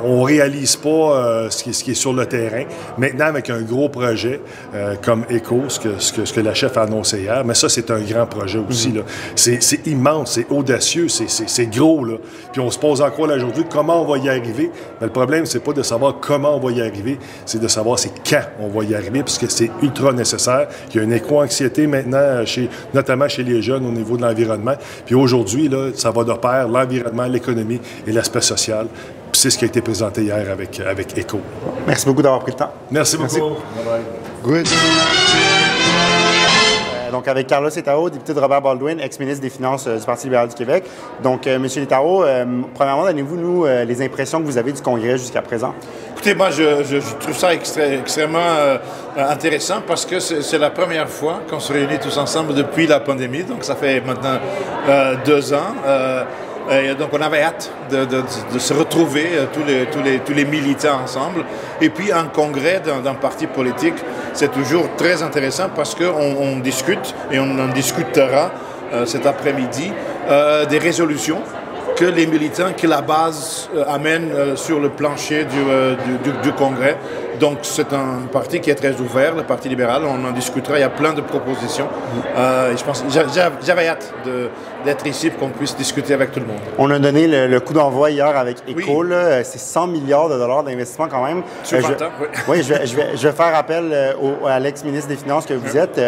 [0.05, 2.63] on réalise pas euh, ce, qui, ce qui est sur le terrain.
[2.97, 4.41] Maintenant, avec un gros projet
[4.75, 7.53] euh, comme ECHO, ce que, ce, que, ce que la chef a annoncé hier, mais
[7.53, 8.91] ça, c'est un grand projet aussi.
[8.91, 9.01] là.
[9.35, 12.05] C'est c'est immense, c'est audacieux, c'est- gros.
[12.05, 12.15] Là.
[12.51, 14.71] Puis on se pose encore aujourd'hui comment on va y arriver.
[14.99, 17.99] Mais le problème, c'est pas de savoir comment on va y arriver, c'est de savoir
[17.99, 20.67] c'est quand on va y arriver, parce que c'est ultra nécessaire.
[20.91, 24.75] Il y a une éco-anxiété maintenant, chez, notamment chez les jeunes au niveau de l'environnement.
[25.05, 28.87] Puis aujourd'hui, là, ça va de pair l'environnement, l'économie et l'aspect social.
[29.37, 31.39] Puis c'est ce qui a été présenté hier avec, avec ECHO.
[31.85, 32.71] Merci beaucoup d'avoir pris le temps.
[32.89, 33.57] Merci beaucoup.
[34.43, 34.65] Good.
[37.07, 40.23] Euh, Donc, avec Carlos Etao, député de Robert Baldwin, ex-ministre des Finances euh, du Parti
[40.25, 40.85] libéral du Québec.
[41.21, 44.81] Donc, euh, Monsieur Etao, euh, premièrement, donnez-vous, nous, euh, les impressions que vous avez du
[44.81, 45.75] Congrès jusqu'à présent?
[46.13, 48.79] Écoutez, moi, je, je- je trouve ça extré- extrêmement euh,
[49.17, 52.99] intéressant parce que c'est c'est la première fois qu'on se réunit tous ensemble depuis la
[53.01, 53.43] pandémie.
[53.43, 54.39] Donc, ça fait maintenant
[54.89, 55.75] euh, deux ans.
[55.85, 56.23] Euh,
[56.69, 59.45] et donc, on avait hâte de, se retrouver, euh,
[60.25, 61.45] tous, les, militants ensemble.
[61.81, 63.95] Et puis, un congrès d'un parti politique,
[64.33, 68.51] c'est toujours très intéressant parce qu'on on discute et on en discutera
[68.93, 69.91] euh, cet après-midi
[70.29, 71.41] euh, des résolutions
[71.97, 75.95] que les militants, que la base euh, amène euh, sur le plancher euh,
[76.43, 76.97] du Congrès.
[77.39, 80.03] Donc c'est un parti qui est très ouvert, le Parti libéral.
[80.05, 81.87] On en discutera, il y a plein de propositions.
[82.35, 83.03] Euh, et je pense,
[83.61, 84.13] j'avais hâte
[84.85, 86.59] d'être ici pour qu'on puisse discuter avec tout le monde.
[86.77, 89.05] On a donné le, coup d'envoi hier avec ECO.
[89.43, 91.43] C'est 100 milliards de dollars d'investissement quand même.
[91.63, 92.27] Sur je, oui.
[92.47, 95.53] oui je, vais, je, vais, je, vais, faire appel au, à l'ex-ministre des Finances que
[95.53, 95.99] vous êtes.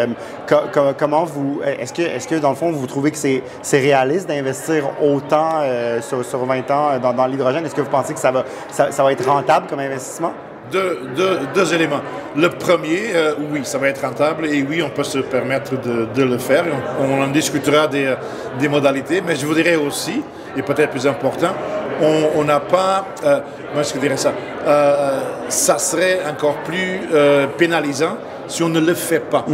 [0.98, 1.60] comment vous...
[1.64, 3.42] Est-ce que, est que, dans le fond, vous trouvez que c'est
[3.78, 5.62] réaliste d'investir autant
[6.00, 7.64] sur, sur, 20 ans dans, dans l'hydrogène?
[7.64, 10.32] Est-ce que vous pensez que ça va, ça, ça va être rentable comme investissement?
[10.70, 12.00] Deux, éléments.
[12.36, 16.22] Le premier, euh, oui, ça va être rentable et oui, on peut se permettre de,
[16.22, 16.64] le faire.
[17.00, 18.14] On, en discutera des,
[18.58, 20.22] des, modalités, mais je vous dirais aussi,
[20.56, 21.54] et peut-être plus important,
[22.34, 23.40] on n'a pas, euh,
[23.74, 24.32] que je dirais ça,
[24.66, 27.00] euh, ça serait encore plus
[27.58, 28.16] pénalisant
[28.50, 29.46] si on ne le fait pas.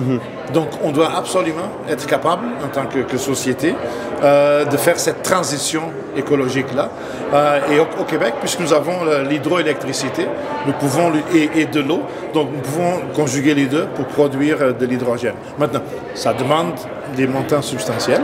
[0.52, 3.74] Donc on doit absolument être capable, en tant que, société,
[4.22, 5.82] euh, de faire cette transition
[6.16, 6.90] écologique-là.
[7.32, 10.26] Euh, et au, Québec, puisque nous avons l'hydroélectricité,
[10.66, 14.86] nous pouvons et, de l'eau, donc nous pouvons conjuguer les deux pour produire euh, de
[14.86, 15.34] l'hydrogène.
[15.58, 15.82] Maintenant,
[16.14, 16.72] ça demande
[17.16, 18.22] des montants substantiels.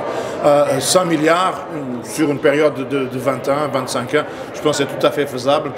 [0.80, 1.66] 100 milliards
[2.02, 5.10] sur une période de, de 20 ans, 25 ans, je pense que c'est tout à
[5.12, 5.70] fait faisable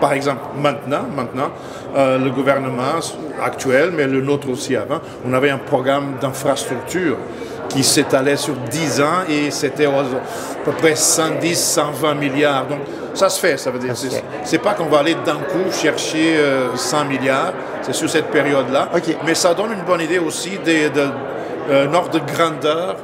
[0.00, 1.50] par exemple, maintenant, maintenant
[1.96, 3.00] euh, le gouvernement
[3.42, 7.16] actuel, mais le nôtre aussi avant, on avait un programme d'infrastructure
[7.68, 10.02] qui s'étalait sur 10 ans et c'était à
[10.64, 12.66] peu près 110, 120 milliards.
[12.66, 12.80] Donc
[13.14, 13.94] ça se fait, ça veut dire.
[14.44, 16.36] C'est pas qu'on va aller d'un coup chercher
[16.74, 17.52] 100 euh, milliards,
[17.82, 18.90] c'est sur cette période-là.
[19.24, 21.10] Mais ça donne une bonne idée aussi d'un de,
[21.70, 22.96] euh, ordre de grandeur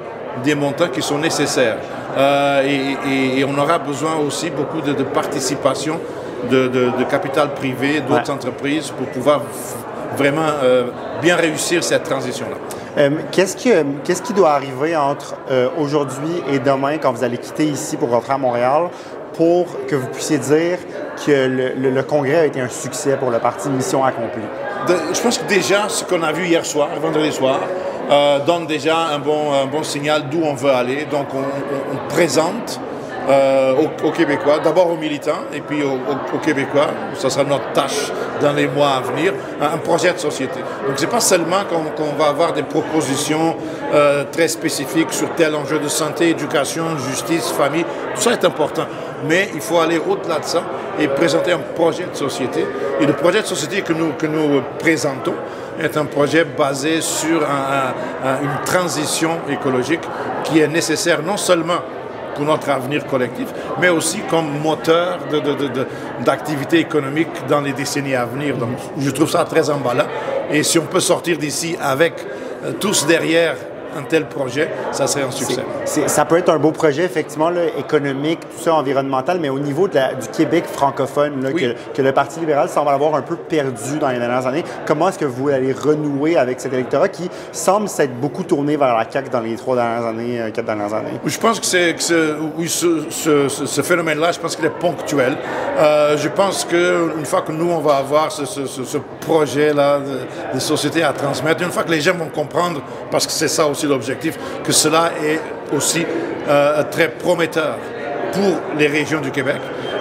[0.44, 1.78] des montants qui sont nécessaires.
[2.64, 5.98] et, on aura besoin aussi beaucoup de, de participation
[6.48, 9.42] de, capital privé, d'autres entreprises pour pouvoir
[10.16, 10.84] vraiment euh,
[11.22, 12.56] bien réussir cette transition-là.
[12.98, 13.70] Euh, qu'est-ce, qui,
[14.04, 18.10] qu'est-ce qui doit arriver entre euh, aujourd'hui et demain quand vous allez quitter ici pour
[18.10, 18.88] rentrer à Montréal
[19.34, 20.78] pour que vous puissiez dire
[21.24, 24.42] que le, congrès a été un succès pour le parti Mission accomplie?
[25.12, 27.60] je pense que déjà, ce qu'on a vu hier soir, vendredi soir,
[28.44, 31.04] donne déjà un bon, un bon signal d'où on veut aller.
[31.04, 32.80] Donc, on présente
[33.30, 36.88] euh, aux, Québécois, d'abord aux militants et puis aux, Québécois.
[37.14, 40.58] Ça sera notre tâche dans les mois à venir, un, projet de société.
[40.86, 41.60] Donc c'est pas seulement
[41.96, 43.56] qu'on va avoir des propositions
[43.94, 47.84] euh, très spécifiques sur tel enjeu de santé, éducation, justice, famille.
[48.16, 48.86] Tout ça est important.
[49.28, 50.64] Mais il faut aller au-delà de ça
[50.98, 52.64] et présenter un projet de société.
[53.00, 55.34] Et le projet de société que nous, que nous présentons
[55.80, 57.42] est un projet basé sur
[58.42, 60.00] une transition écologique
[60.44, 61.80] qui est nécessaire non seulement
[62.34, 63.48] pour notre avenir collectif,
[63.80, 65.18] mais aussi comme moteur
[66.24, 68.56] d'activité économique dans les décennies à venir.
[68.56, 70.06] Donc, je trouve ça très emballant.
[70.50, 72.14] Et si on peut sortir d'ici avec
[72.64, 73.56] euh, tous derrière
[73.96, 75.62] un tel projet, ça serait un succès.
[75.84, 79.94] ça peut être un beau projet, effectivement, économique, tout ça, environnemental, mais au niveau de
[79.94, 81.52] la, du Québec francophone,
[81.94, 85.18] que, le Parti libéral semble avoir un peu perdu dans les dernières années, comment est-ce
[85.18, 89.30] que vous allez renouer avec cet électorat qui semble s'être beaucoup tourné vers la CAQ
[89.30, 91.20] dans les trois dernières années, euh, quatre dernières années?
[91.24, 91.94] Je pense que c'est,
[92.56, 95.36] oui, ce, phénomène-là, je pense qu'il est ponctuel.
[95.78, 101.02] Euh, je pense qu'une fois que nous, on va avoir ce, projet-là de, de société
[101.02, 104.38] à transmettre, une fois que les gens vont comprendre, parce que c'est ça aussi, l'objectif,
[104.64, 105.40] que cela est
[105.74, 106.04] aussi
[106.48, 107.76] euh, très prometteur
[108.32, 109.56] pour les régions du Québec.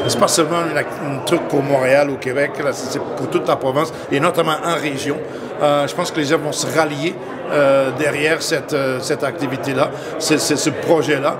[0.07, 3.93] Ce n'est pas seulement un truc pour Montréal ou Québec, c'est pour toute la province
[4.11, 5.17] et notamment en région.
[5.61, 7.13] Euh, je pense que les gens vont se rallier
[7.51, 11.35] euh, derrière cette, cette activité-là, ce projet-là,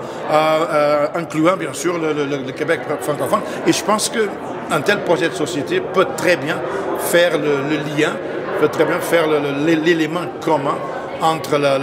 [1.14, 3.40] incluant bien sûr le, Québec francophone.
[3.66, 6.56] Et je pense qu'un tel projet de société peut très bien
[6.98, 8.12] faire le, lien,
[8.60, 10.76] peut très bien faire l'élément commun
[11.22, 11.78] entre la,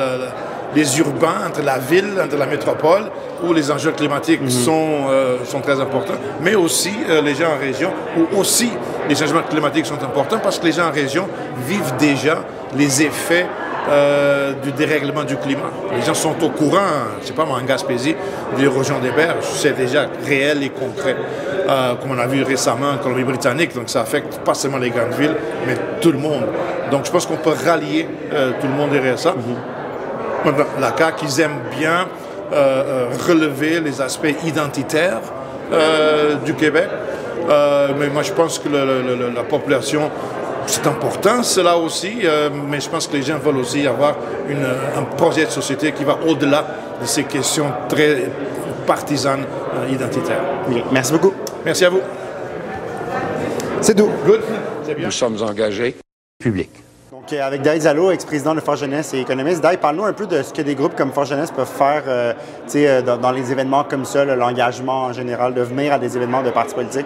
[0.77, 3.05] les urbains, entre la ville, entre la métropole,
[3.43, 4.49] où les enjeux climatiques mhm.
[4.49, 8.69] sont, euh, sont très importants, mais aussi euh, les gens en région, où aussi
[9.09, 11.27] les changements climatiques sont importants parce que les gens en région
[11.67, 12.43] vivent déjà
[12.75, 13.47] les effets
[13.89, 15.71] euh, du dérèglement du climat.
[15.95, 18.15] Les gens sont au courant, je sais pas moi, en Gaspésie,
[18.55, 21.15] de l'érosion des berges, c'est déjà réel et concret,
[22.01, 25.35] comme on a vu récemment en Colombie-Britannique, donc ça affecte pas seulement les grandes villes,
[25.65, 26.45] mais tout le monde.
[26.91, 28.07] Donc je pense qu'on peut rallier
[28.61, 29.31] tout le monde derrière ça.
[29.31, 29.76] Mhm
[30.79, 32.07] la CAQ, ils aiment bien
[32.51, 35.19] euh, euh, relever les aspects identitaires
[35.73, 36.88] euh, du Québec.
[37.99, 40.10] mais moi, je pense que la population,
[40.65, 42.23] c'est important, cela aussi,
[42.69, 44.15] mais je pense que les gens veulent aussi avoir
[44.97, 46.65] un projet de société qui va au-delà
[47.01, 48.29] de ces questions très
[48.86, 49.45] partisanes
[49.89, 50.43] identitaires.
[50.91, 51.33] Merci beaucoup.
[51.65, 52.01] Merci à vous.
[53.81, 54.10] C'est tout.
[54.25, 54.41] Good.
[54.99, 55.95] Nous sommes engagés
[57.27, 59.61] publics avec Dai Zalo, ex-président de Force Jeunesse et économiste.
[59.61, 62.33] Dai, parle-nous un peu de ce que des groupes comme Force Jeunesse peuvent faire euh,
[62.75, 66.43] euh, dans, dans, les événements comme ça, l'engagement en général, de venir à des événements
[66.43, 67.05] de partis politiques.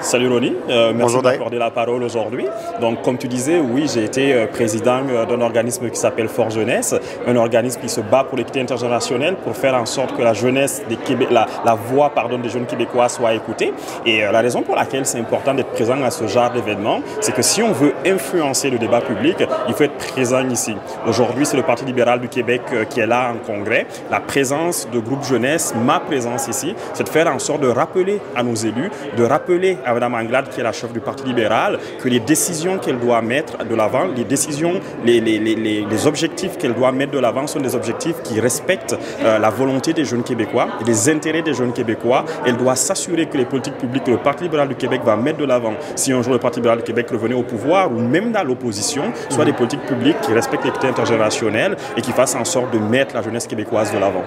[0.00, 2.46] Salut Ronnie, euh, merci d'accorder la parole aujourd'hui.
[2.80, 6.50] Donc comme tu disais, oui, j'ai été euh, président euh, d'un organisme qui s'appelle Fort
[6.50, 6.94] Jeunesse,
[7.26, 10.82] un organisme qui se bat pour l'équité intergénérationnelle pour faire en sorte que la jeunesse
[10.88, 13.72] des Québé- la, la voix pardon, des jeunes Québécois soit écoutée.
[14.04, 17.34] Et euh, la raison pour laquelle c'est important d'être présent à ce genre d'événement, c'est
[17.34, 20.76] que si on veut influencer le débat public, il faut être présent ici.
[21.08, 23.86] Aujourd'hui, c'est le Parti libéral du Québec qui est là en congrès.
[24.10, 28.20] La présence de groupes jeunesse, ma présence ici, c'est de faire en sorte de rappeler
[28.36, 32.08] à nos élus, de rappeler Mme Anglade, qui est la chef du Parti libéral, que
[32.08, 36.56] les décisions qu'elle doit mettre de l'avant, les décisions, les, les, les, les- les objectifs
[36.58, 40.22] qu'elle doit mettre de l'avant sont des objectifs qui respectent euh, la volonté des jeunes
[40.22, 42.24] Québécois et les intérêts des jeunes Québécois.
[42.44, 45.38] Elle doit s'assurer que les politiques publiques que le Parti libéral du Québec va mettre
[45.38, 48.32] de l'avant, si un jour le Parti libéral du Québec revenait au pouvoir ou même
[48.32, 52.72] dans l'opposition, soit des politiques publiques qui respectent l'équité intergénérationnelle et qui fassent en sorte
[52.72, 54.24] de mettre la jeunesse québécoise de l'avant.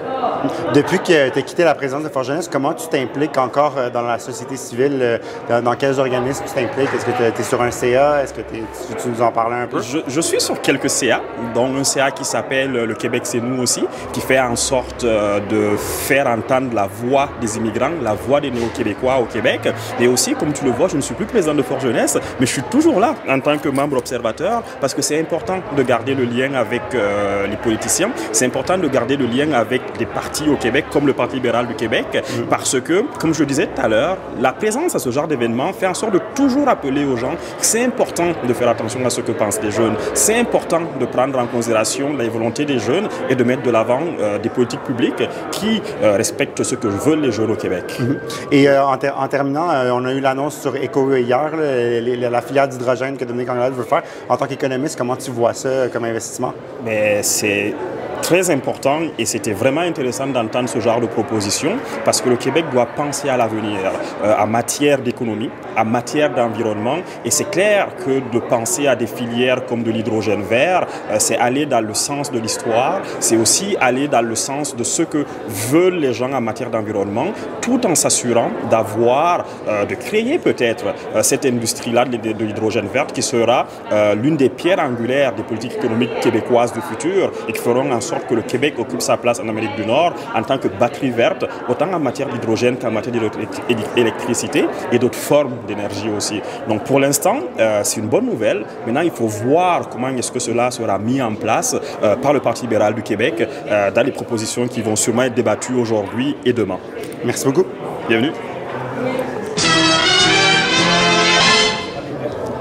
[0.74, 3.90] Depuis que tu as quitté la présidence de Fort Jeunesse, comment tu t'impliques encore euh,
[3.90, 5.20] dans la société civile?
[5.50, 6.94] Dans, dans quels organismes tu t'impliques?
[6.94, 8.22] Est-ce que tu es sur un CA?
[8.22, 8.62] Est-ce que tu,
[9.02, 9.82] tu nous en parlais un peu?
[9.82, 11.20] Je, je suis sur quelques CA,
[11.56, 15.02] dont un CA qui s'appelle euh, Le Québec c'est nous aussi, qui fait en sorte
[15.02, 19.62] euh, de faire entendre la voix des immigrants, la voix des néo-québécois au Québec.
[19.98, 22.46] Et aussi, comme tu le vois, je ne suis plus président de Fort Jeunesse, mais
[22.46, 26.14] je suis toujours là en tant que membre observateur parce que c'est important de garder
[26.14, 28.12] le lien avec euh, les politiciens.
[28.30, 31.66] C'est important de garder le lien avec des partis au Québec, comme le Parti libéral
[31.66, 32.06] du Québec,
[32.48, 35.39] parce que, comme je le disais tout à l'heure, la présence à ce genre d'événement
[35.78, 39.10] fait en sorte de toujours rappeler aux gens que c'est important de faire attention à
[39.10, 39.94] ce que pensent les jeunes.
[40.14, 44.00] C'est important de prendre en considération les volontés des jeunes et de mettre de l'avant
[44.18, 47.98] euh, des politiques publiques qui euh, respectent ce que veulent les jeunes au Québec.
[48.50, 52.16] Et euh, en, ter- en terminant, on a eu l'annonce sur Eco hier, là, les-
[52.16, 54.02] la filière d'hydrogène que Dominique Anglade veut faire.
[54.28, 56.52] En tant qu'économiste, comment tu vois ça comme investissement?
[56.84, 57.74] Mais c'est
[58.22, 61.72] très important et c'était vraiment intéressant d'entendre ce genre de proposition
[62.04, 63.78] parce que le Québec doit penser à l'avenir
[64.24, 69.06] euh, en matière d'économie, en matière d'environnement et c'est clair que de penser à des
[69.06, 73.76] filières comme de l'hydrogène vert, euh, c'est aller dans le sens de l'histoire, c'est aussi
[73.80, 77.26] aller dans le sens de ce que veulent les gens en matière d'environnement
[77.60, 83.22] tout en s'assurant d'avoir, euh, de créer peut-être euh, cette industrie-là de, l'hydrogène vert qui
[83.22, 87.90] sera euh, l'une des pierres angulaires des politiques économiques québécoises du futur et qui feront
[87.90, 91.10] en que le Québec occupe sa place en Amérique du Nord en tant que batterie
[91.10, 93.14] verte, autant en matière d'hydrogène qu'en matière
[93.96, 96.40] d'électricité et d'autres formes d'énergie aussi.
[96.68, 98.64] Donc pour l'instant, euh, c'est une bonne nouvelle.
[98.86, 102.40] Maintenant, il faut voir comment est-ce que cela sera mis en place euh, par le
[102.40, 106.52] Parti libéral du Québec euh, dans les propositions qui vont sûrement être débattues aujourd'hui et
[106.52, 106.78] demain.
[107.24, 107.64] Merci beaucoup.
[108.08, 108.32] Bienvenue.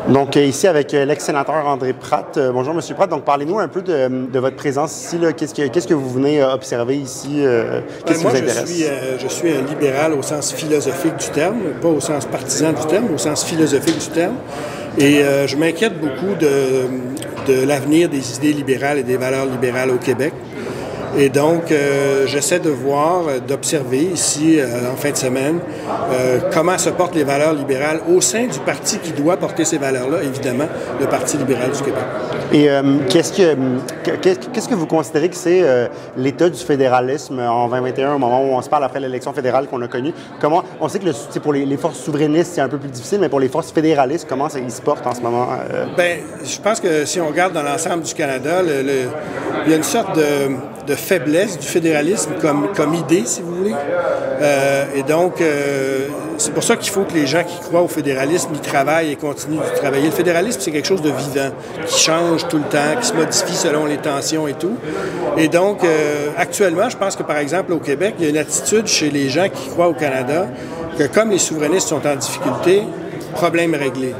[0.09, 2.35] Donc, euh, ici avec euh, l'ex-sénateur André Pratt.
[2.37, 3.09] Euh, bonjour, Monsieur Pratt.
[3.09, 5.19] Donc, parlez-nous un peu de, de votre présence ici.
[5.37, 7.41] Qu'est-ce que, qu'est-ce que vous venez observer ici?
[8.05, 8.73] Qu'est-ce qui Ben, moi, vous je intéresse?
[8.73, 12.73] suis, euh, je suis un libéral au sens philosophique du terme, pas au sens partisan
[12.73, 14.35] du terme, au sens philosophique du terme.
[14.97, 16.87] Et euh, je m'inquiète beaucoup de,
[17.51, 20.33] de l'avenir des idées libérales et des valeurs libérales au Québec.
[21.17, 25.59] Et donc, euh, j'essaie de voir, euh, d'observer ici, euh, en fin de semaine,
[26.11, 29.77] euh, comment se portent les valeurs libérales au sein du parti qui doit porter ces
[29.77, 30.67] valeurs-là, évidemment,
[30.99, 32.03] le Parti libéral du Québec.
[32.51, 33.55] Et euh, qu'est-ce que
[34.23, 38.53] qu'est-ce que vous considérez que c'est euh, l'état du fédéralisme en 2021, au moment où
[38.55, 40.13] on se parle après l'élection fédérale qu'on a connue?
[40.41, 43.29] Comment on sait que le, pour les, forces souverainistes c'est un peu plus difficile, mais
[43.29, 45.47] pour les forces fédéralistes, comment ils se portent en ce moment?
[45.71, 45.85] euh?
[45.95, 49.09] Ben, je pense que si on regarde dans l'ensemble du Canada, le- le-
[49.65, 50.49] il y a une sorte de,
[50.87, 53.75] de faiblesse du fédéralisme comme, comme idée, si vous voulez.
[54.41, 56.07] Euh, et donc, euh,
[56.39, 59.15] c'est pour ça qu'il faut que les gens qui croient au fédéralisme y travaillent et
[59.15, 60.05] continuent de travailler.
[60.05, 61.51] Le fédéralisme, c'est quelque chose de vivant,
[61.85, 64.77] qui change tout le temps, qui se modifie selon les tensions et tout.
[65.37, 68.37] Et donc, euh, actuellement, je pense que, par exemple, au Québec, il y a une
[68.37, 70.47] attitude chez les gens qui croient au Canada
[70.97, 72.83] que comme les souverainistes sont en difficulté,
[73.33, 74.13] problème réglé.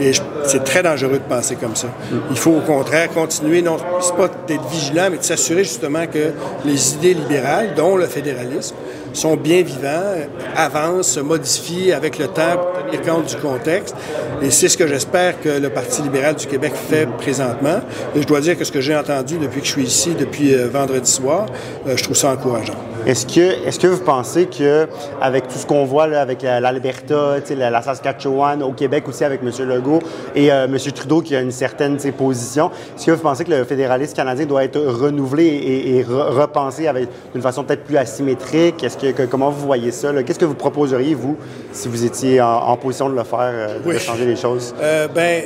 [0.00, 0.12] Et
[0.44, 1.88] c'est très dangereux de penser comme ça.
[2.30, 3.76] Il faut au contraire continuer, non,
[4.16, 6.32] pas d'être vigilant, mais de s'assurer justement que
[6.64, 8.74] les idées libérales, dont le fédéralisme,
[9.14, 10.14] sont bien vivants,
[10.56, 13.94] avancent, se modifient avec le temps pour tenir compte du contexte.
[14.42, 17.80] Et c'est ce que j'espère que le Parti libéral du Québec fait présentement.
[18.14, 20.54] Et je dois dire que ce que j'ai entendu depuis que je suis ici, depuis
[20.54, 21.46] euh, vendredi soir,
[21.86, 22.93] euh, je trouve ça encourageant.
[23.06, 24.86] Est-ce que, est-ce que vous pensez que
[25.20, 29.24] avec tout ce qu'on voit là, avec la- l'Alberta, la, la Saskatchewan, au Québec aussi
[29.24, 29.50] avec M.
[29.68, 29.98] Legault
[30.34, 30.76] et euh, M.
[30.94, 34.64] Trudeau qui a une certaine position, est-ce que vous pensez que le fédéralisme canadien doit
[34.64, 38.82] être renouvelé et, et re- repensé avec d'une façon peut-être plus asymétrique?
[38.82, 40.10] Est-ce que, que- comment vous voyez ça?
[40.22, 41.36] Qu'est-ce que vous proposeriez, vous,
[41.72, 43.98] si vous étiez en, en position de le faire, euh, de Oui.
[43.98, 44.74] changer les choses?
[44.82, 45.42] Euh, ben,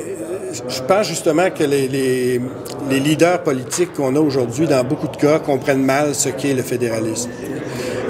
[0.67, 2.41] je pense justement que les, les-
[2.89, 6.63] les leaders politiques qu'on a aujourd'hui, dans beaucoup de cas, comprennent mal ce qu'est le
[6.63, 7.29] fédéralisme.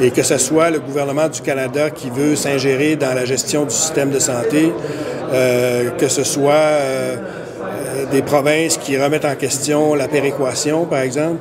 [0.02, 3.74] Et que ce soit le gouvernement du Canada qui veut s'ingérer dans la gestion du
[3.76, 4.72] système de santé,
[5.34, 7.16] euh, que ce soit euh,
[7.62, 11.40] euh, des provinces qui remettent en question la péréquation, par exemple,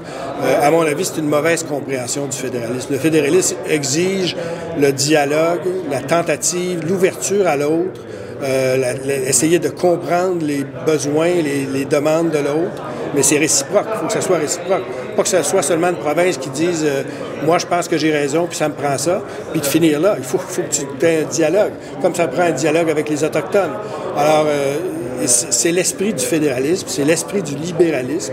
[0.61, 2.89] à mon avis, c'est une mauvaise compréhension du fédéralisme.
[2.93, 4.37] Le fédéralisme exige
[4.81, 8.01] le dialogue, la tentative, l'ouverture à l'autre,
[8.43, 11.31] la- la- essayer de comprendre les besoins,
[11.75, 12.83] les demandes de l'autre,
[13.15, 13.87] mais c'est réciproque.
[13.95, 14.83] Il faut que ça soit réciproque.
[15.17, 17.03] Pas que ce soit seulement une province qui dise euh,
[17.45, 20.15] Moi, je pense que j'ai raison, puis ça me prend ça, puis de finir là.
[20.19, 23.25] Il faut, faut que tu aies un dialogue, comme ça prend un dialogue avec les
[23.25, 23.73] Autochtones.
[24.17, 24.77] Alors, euh,
[25.27, 28.33] c'est l'esprit du fédéralisme, c'est l'esprit du libéralisme.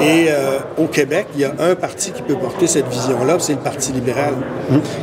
[0.00, 3.52] Et euh, au Québec, il y a un parti qui peut porter cette vision-là, c'est
[3.52, 4.34] le Parti libéral.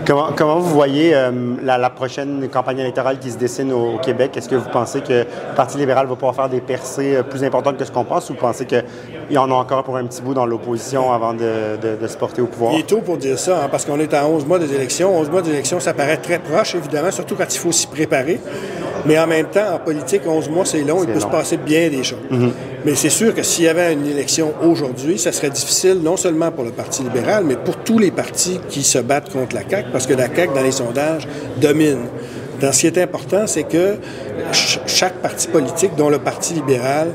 [0.06, 1.32] Comment, comment vous voyez euh,
[1.64, 4.36] la, la prochaine campagne électorale qui se dessine au, au Québec?
[4.36, 5.26] Est-ce que vous pensez que le
[5.56, 8.34] Parti libéral va pouvoir faire des percées euh, plus importantes que ce qu'on pense ou
[8.34, 8.84] vous pensez qu'il
[9.30, 12.18] y en a encore pour un petit bout dans l'opposition avant de, de- de se
[12.18, 12.74] porter au pouvoir?
[12.74, 15.18] Il est tôt pour dire ça, hein, parce qu'on est à 11 mois des élections.
[15.18, 18.40] 11 mois d'élections, ça paraît très proche, évidemment, surtout quand il faut s'y préparer.
[19.06, 21.04] Mais en même temps, en politique, 11 mois, c'est long.
[21.04, 22.20] Il peut se passer bien des choses.
[22.86, 26.52] Mais c'est sûr que s'il y avait une élection aujourd'hui, ça serait difficile non seulement
[26.52, 29.90] pour le Parti libéral, mais pour tous les partis qui se battent contre la CAQ,
[29.92, 31.28] parce que la CAQ, dans les sondages,
[31.58, 32.00] domine.
[32.60, 33.96] Dans ce qui est important, c'est que
[34.52, 37.08] ch- chaque parti politique, dont le Parti libéral,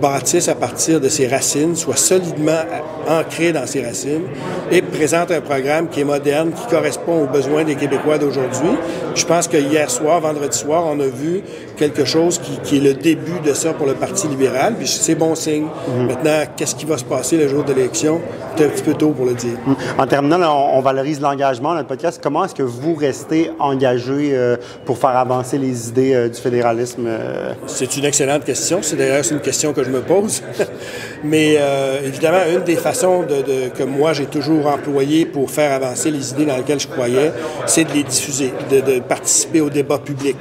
[0.00, 2.60] bâtisse à partir de ses racines, soit solidement
[3.08, 4.24] ancré dans ses racines
[4.70, 8.70] et présente un programme qui est moderne, qui correspond aux besoins des Québécois d'aujourd'hui.
[9.14, 11.42] Je pense que hier soir, vendredi soir, on a vu
[11.76, 15.14] quelque chose qui, qui est le début de ça pour le Parti libéral, puis c'est
[15.14, 15.66] bon signe.
[16.06, 18.20] Maintenant, qu'est-ce qui va se passer le jour de l'élection?
[18.56, 19.56] C'est un petit peu tôt pour le dire.
[19.96, 22.20] En terminant, là, on, valorise l'engagement dans notre podcast.
[22.22, 27.06] Comment est-ce que vous restez engagé euh, pour faire avancer les idées euh, du fédéralisme?
[27.06, 27.54] euh?
[27.66, 28.80] C'est une excellente question.
[28.82, 30.42] C'est d'ailleurs une question que je me pose.
[31.24, 33.24] Mais euh, évidemment, une des façons
[33.76, 37.32] que moi j'ai toujours employé pour faire avancer les idées dans lesquelles je croyais,
[37.66, 40.36] c'est de les diffuser, de, participer au débat public.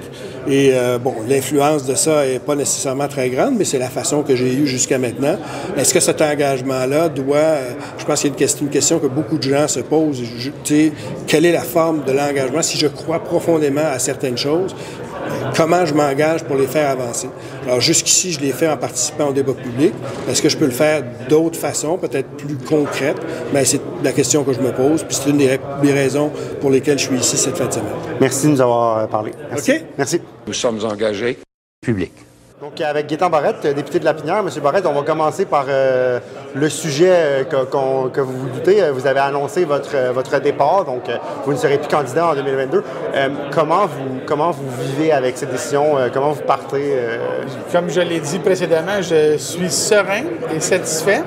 [0.48, 4.24] Et euh, bon, l'influence de ça est pas nécessairement très grande, mais c'est la façon
[4.24, 5.38] que j'ai eue jusqu'à maintenant.
[5.78, 9.38] Est-ce que cet engagement-là doit, euh, je pense qu'il y a une question, que beaucoup
[9.38, 10.24] de gens se posent.
[10.38, 10.90] Je-
[11.28, 12.62] quelle est la forme de l'engagement?
[12.62, 14.74] Si je crois profondément à certaines choses?
[15.56, 17.30] Comment je m'engage pour les faire avancer?
[17.66, 19.94] Alors jusqu'ici, je l'ai fait en participant au débat public.
[20.30, 23.22] Est-ce que je peux le faire d'autres façons, peut-être plus concrètes?
[23.54, 26.70] Mais c'est la question que je me pose, puis c'est une des, des raisons pour
[26.70, 27.94] lesquelles je suis ici cette fin de semaine.
[28.22, 29.32] Merci de nous avoir euh, parlé.
[29.50, 29.72] Merci.
[29.72, 29.82] OK?
[29.98, 30.22] Merci.
[30.48, 31.40] Nous sommes engagés.
[31.82, 32.12] Public.
[32.62, 34.50] Donc, avec Gaétan Barrette, euh, député de la Pinière, M.
[34.62, 36.20] Barrette, on va commencer par euh,
[36.54, 38.82] le sujet euh, que, vous vous doutez.
[38.92, 41.04] Vous avez annoncé votre, votre départ, donc
[41.46, 42.84] vous ne serez plus candidat en 2022.
[43.16, 45.96] Euh, comment, vous, comment vous vivez avec cette décision?
[46.14, 46.96] Comment vous partez?
[47.72, 51.24] Comme je l'ai dit précédemment, je suis serein et satisfait.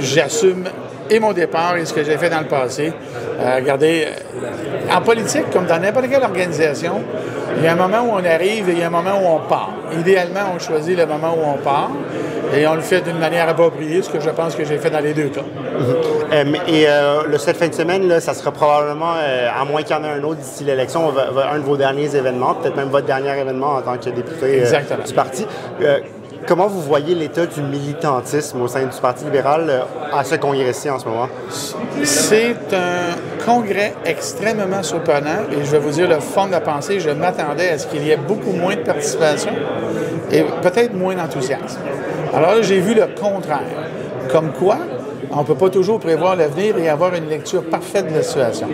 [0.00, 0.64] J'assume
[1.08, 2.92] et mon départ et ce que j'ai fait dans le passé.
[3.38, 7.02] Euh, regardez, euh, en politique, comme dans n'importe quelle organisation,
[7.58, 9.26] il y a un moment où on arrive et il y a un moment où
[9.26, 9.72] on part.
[9.98, 11.90] Idéalement, on choisit le moment où on part
[12.56, 15.00] et on le fait d'une manière appropriée, ce que je pense que j'ai fait dans
[15.00, 15.40] les deux cas.
[16.32, 19.96] Euh, et euh, le, cette fin de semaine, là, ça sera probablement, à moins qu'il
[19.96, 21.12] y en ait un autre d'ici l'élection,
[21.50, 24.62] un de vos derniers événements, peut-être même votre dernier événement en tant que député
[25.06, 25.46] du parti.
[26.46, 29.80] Comment vous voyez l'état du militantisme au sein du Parti libéral euh,
[30.12, 31.28] à ce congrès-ci en ce moment?
[32.04, 37.00] C'est un congrès extrêmement surprenant et je vais vous dire le fond de la pensée,
[37.00, 39.50] je m'attendais à ce qu'il y ait beaucoup moins de participation
[40.30, 41.80] et peut-être moins d'enthousiasme.
[42.32, 43.62] Alors là, j'ai vu le contraire.
[44.30, 44.78] Comme quoi,
[45.32, 48.68] on ne peut pas toujours prévoir l'avenir et avoir une lecture parfaite de la situation.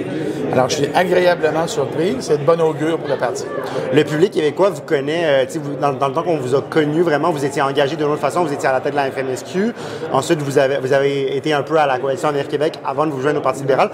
[0.53, 2.17] Alors, je suis agréablement surpris.
[2.21, 3.45] C'est de bon augure pour le parti.
[3.93, 7.03] Le public québécois vous connaît, euh, vous- dans, dans le temps qu'on vous a connu,
[7.03, 9.73] vraiment, vous étiez engagé d'une autre façon, vous étiez à la tête de la FMSQ.
[10.13, 13.13] Ensuite, vous avez, vous avez été un peu à la coalition Avenir Québec avant de
[13.13, 13.91] vous joindre au Parti libéral.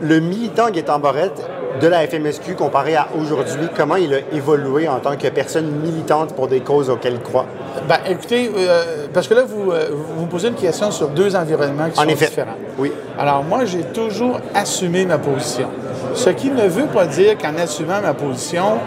[0.00, 1.40] Le militant Gaétan Barrette
[1.80, 6.34] de la FMSQ comparé à aujourd'hui, comment il a évolué en tant que personne militante
[6.34, 7.46] pour des causes auxquelles il croit?
[7.88, 11.34] Ben, écoutez, euh, parce que là, vous, euh, vous me posez une question sur deux
[11.34, 12.26] environnements qui En sont effet.
[12.26, 12.54] différents.
[12.78, 12.92] Oui.
[13.18, 15.68] Alors, moi, j'ai toujours assumé ma position.
[16.14, 18.78] Ce qui ne veut pas dire qu'en assumant ma position,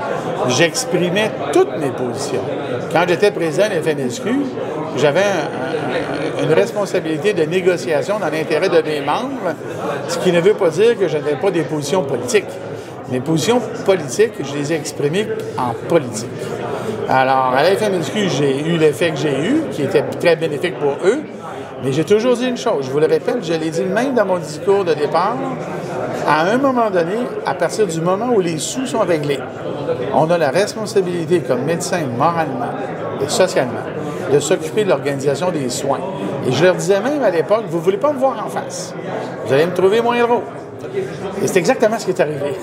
[0.47, 2.41] j'exprimais toutes mes positions.
[2.93, 4.29] Quand j'étais président de la FNSQ,
[4.95, 9.53] j'avais un- un- une responsabilité de négociation dans l'intérêt de mes membres,
[10.07, 12.45] ce qui ne veut pas dire que je n'avais pas des positions politiques.
[13.11, 15.27] Mes positions politiques, je les ai exprimées
[15.57, 16.29] en politique.
[17.09, 20.97] Alors, à la FMSQ, j'ai eu l'effet que j'ai eu, qui était très bénéfique pour
[21.05, 21.23] eux,
[21.83, 24.25] mais j'ai toujours dit une chose, je vous le répète, je l'ai dit même dans
[24.25, 25.37] mon discours de départ,
[26.27, 29.39] à un moment donné, à partir du moment où les sous sont réglés,
[30.13, 32.73] on a la responsabilité comme médecin, moralement
[33.23, 33.85] et socialement,
[34.33, 35.99] de s'occuper de l'organisation des soins.
[36.45, 38.93] Et je leur disais même à l'époque, vous ne voulez pas me voir en face.
[39.45, 40.41] Vous allez me trouver moins drôle.
[41.43, 42.39] Et c'est exactement ce qui est arrivé.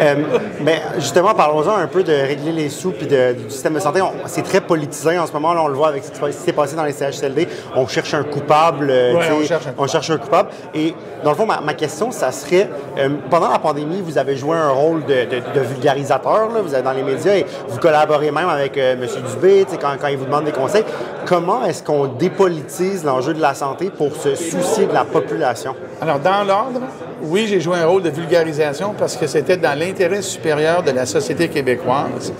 [0.00, 0.14] Euh,
[0.60, 4.00] mais justement, parlons-en un peu de régler les sous puis de- du système de santé.
[4.26, 5.52] C'est très politisé en ce moment.
[5.52, 7.48] Là, on le voit avec ce qui s'est passé dans les CHSLD.
[7.74, 8.86] On cherche un coupable.
[8.88, 10.50] euh, Ouais, on cherche un on cherche un coupable.
[10.74, 10.94] Et
[11.24, 14.56] dans le fond, ma, ma question, ça serait euh, pendant la pandémie, vous avez joué
[14.56, 16.50] un rôle de, de- de vulgarisateur.
[16.54, 16.60] là.
[16.62, 19.08] vous êtes dans les médias et vous collaborez même avec euh, M.
[19.32, 20.84] Dubé quand, quand il vous demande des conseils.
[21.26, 25.74] Comment est-ce qu'on dépolitise l'enjeu de la santé pour se soucier de la population?
[26.00, 26.80] Alors, dans l'ordre,
[27.22, 31.06] oui, j'ai joué un rôle de vulgarisation parce que c'était dans l'intérêt supérieur de la
[31.06, 32.32] société québécoise.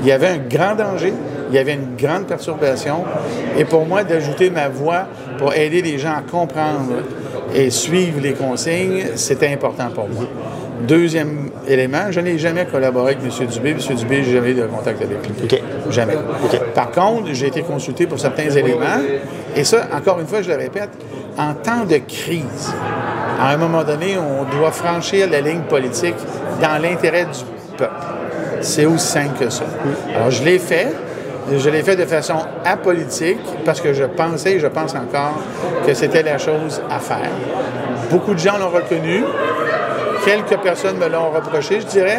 [0.00, 1.12] Il y avait un grand danger,
[1.48, 3.04] il y avait une grande perturbation.
[3.58, 5.06] Et pour moi, d'ajouter ma voix
[5.38, 7.02] pour aider les gens à comprendre
[7.54, 10.24] et suivre les consignes, c'était important pour moi.
[10.80, 13.46] Deuxième élément, je n'ai jamais collaboré avec M.
[13.46, 13.70] Dubé.
[13.70, 13.96] M.
[13.96, 15.44] Dubé, j'ai jamais eu de contact avec lui.
[15.44, 15.62] OK.
[15.90, 16.14] Jamais.
[16.74, 19.00] Par contre, j'ai été consulté pour certains éléments.
[19.54, 20.90] Et ça, encore une fois, je le répète,
[21.38, 22.74] en temps de crise,
[23.40, 26.16] à un moment donné, on doit franchir la ligne politique
[26.60, 27.92] dans l'intérêt du peuple.
[28.60, 29.64] C'est aussi simple que ça.
[30.14, 30.88] Alors, je l'ai fait.
[31.54, 35.38] Je l'ai fait de façon apolitique parce que je pensais et je pense encore
[35.86, 37.30] que c'était la chose à faire.
[38.10, 39.22] Beaucoup de gens l'ont reconnu.
[40.26, 42.18] Quelques personnes me l'ont reproché, je dirais,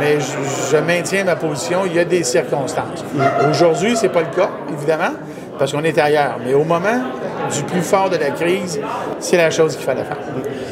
[0.00, 1.80] mais je, maintiens ma position.
[1.84, 3.04] Il y a des circonstances.
[3.50, 5.12] Aujourd'hui, c'est pas le cas, évidemment,
[5.58, 6.38] parce qu'on est ailleurs.
[6.42, 7.02] Mais au moment
[7.54, 8.80] du plus fort de la crise,
[9.18, 10.16] c'est la chose qu'il fallait faire.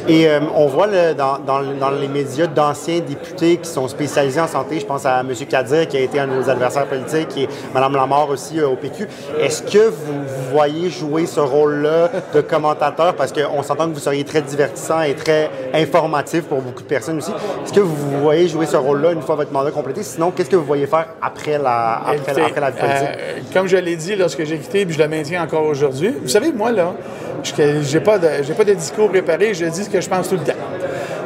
[0.09, 4.41] Et euh, on voit là, dans, dans- dans les médias d'anciens députés qui sont spécialisés
[4.41, 4.81] en santé.
[4.81, 5.33] Je pense à M.
[5.49, 8.77] Kadir, qui a été un de nos adversaires politiques, et Mme Lamar aussi euh, au
[8.77, 9.07] PQ.
[9.41, 13.15] Est-ce que vous, vous voyez jouer ce rôle-là de commentateur?
[13.15, 17.19] Parce qu'on s'entend que vous seriez très divertissant et très informatif pour beaucoup de personnes
[17.19, 17.33] aussi.
[17.65, 20.03] Est-ce que vous voyez jouer ce rôle-là une fois votre mandat complété?
[20.03, 23.09] Sinon, qu'est-ce que vous voyez faire après la, après, Écoutez, après la vie politique?
[23.19, 26.29] euh, comme je l'ai dit lorsque j'ai quitté, puis je le maintiens encore aujourd'hui, vous
[26.29, 26.93] savez, moi, là,
[27.43, 30.37] je n'ai pas, de- j'ai pas de discours préparé, je dis que je pense tout
[30.37, 30.59] le temps.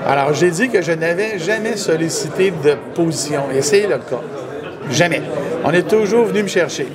[0.06, 4.20] Alors, j'ai dit que je n'avais jamais sollicité de position, et c'est le cas.
[4.90, 5.22] Jamais.
[5.64, 6.88] On est toujours venu me chercher.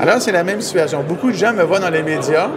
[0.00, 1.02] Alors, c'est la même situation.
[1.06, 2.48] Beaucoup de gens me voient dans les médias.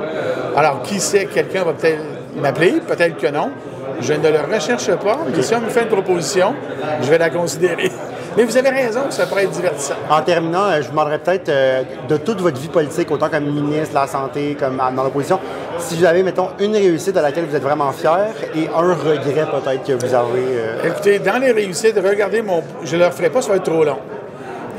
[0.56, 2.02] Alors, qui sait, quelqu'un va peut-être
[2.42, 3.52] m'appeler, peut-être que non.
[4.00, 6.54] Je ne le recherche pas, mais si on me fait une proposition,
[7.02, 7.92] je vais la considérer.
[8.38, 9.96] Mais vous avez raison, ça pourrait être divertissant.
[10.10, 13.46] En terminant, euh, je vous demanderais peut-être euh, de toute votre vie politique, autant comme
[13.46, 15.40] ministre de la Santé, comme à- dans l'opposition,
[15.80, 19.46] si vous avez, mettons, une réussite de laquelle vous êtes vraiment fier et un regret
[19.52, 20.46] peut-être que vous avez.
[20.52, 22.62] euh, Écoutez, dans les réussites, regardez mon.
[22.84, 23.98] Je ne le referai pas, ça va être trop long.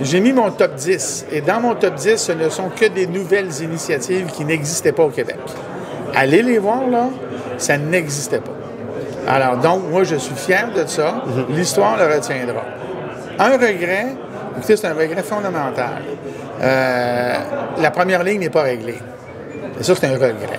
[0.00, 1.26] J'ai mis mon top 10.
[1.32, 5.02] Et dans mon top 10, ce ne sont que des nouvelles initiatives qui n'existaient pas
[5.02, 5.36] au Québec.
[6.14, 7.06] Allez les voir, là,
[7.56, 8.52] ça n'existait pas.
[9.26, 11.22] Alors, donc, moi, je suis fier de ça.
[11.50, 12.62] L'histoire le retiendra.
[13.38, 14.06] Un regret,
[14.56, 16.02] écoutez, c'est un regret fondamental.
[16.60, 17.34] Euh,
[17.80, 18.98] la première ligne n'est pas réglée.
[19.78, 20.58] Et ça, c'est un regret.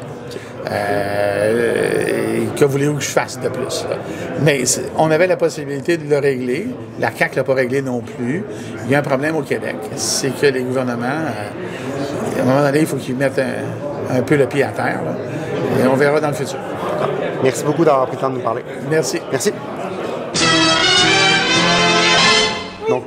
[0.72, 3.86] Euh, que voulez-vous que je fasse de plus?
[3.90, 3.98] là?
[4.42, 4.64] Mais
[4.98, 6.68] on avait la possibilité de le régler.
[7.00, 8.44] La CAQ ne l'a pas réglé non plus.
[8.86, 9.76] Il y a un problème au Québec.
[9.96, 14.22] C'est que les gouvernements, euh, à un moment donné, il faut qu'ils mettent un, un
[14.22, 15.02] peu le pied à terre.
[15.04, 15.84] là.
[15.84, 16.60] Et on verra dans le futur.
[17.44, 18.64] Merci beaucoup d'avoir pris le temps de nous parler.
[18.90, 19.20] Merci.
[19.32, 19.52] Merci.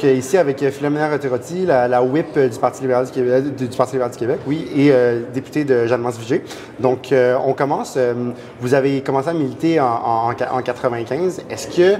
[0.03, 3.13] Donc, euh, ici, avec euh, Philomena Rotterotti, la, la whip euh, du Parti libéral du
[3.13, 6.43] Québec, du, Parti libéral du Québec, oui, et euh, députée de Jeanne-Mance Vigée.
[6.81, 7.97] Donc, euh, on commence.
[8.61, 11.43] vous avez commencé à militer en, en, en 95.
[11.49, 11.97] Est-ce que,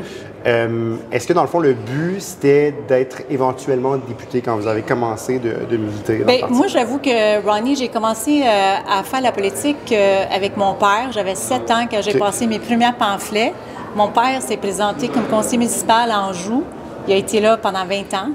[1.13, 5.39] est-ce que, dans le fond, le but, c'était d'être éventuellement député quand vous avez commencé
[5.39, 6.55] de, de militer dans le Bien, parti?
[6.55, 9.95] moi, j'avoue que, Ronnie, j'ai commencé à faire la politique
[10.35, 11.11] avec mon père.
[11.13, 12.19] J'avais sept ans quand j'ai Ok.
[12.19, 13.53] passé mes premiers pamphlets.
[13.95, 16.65] Mon père s'est présenté comme conseiller municipal à Anjou.
[17.09, 18.29] Il a été là pendant 20 ans.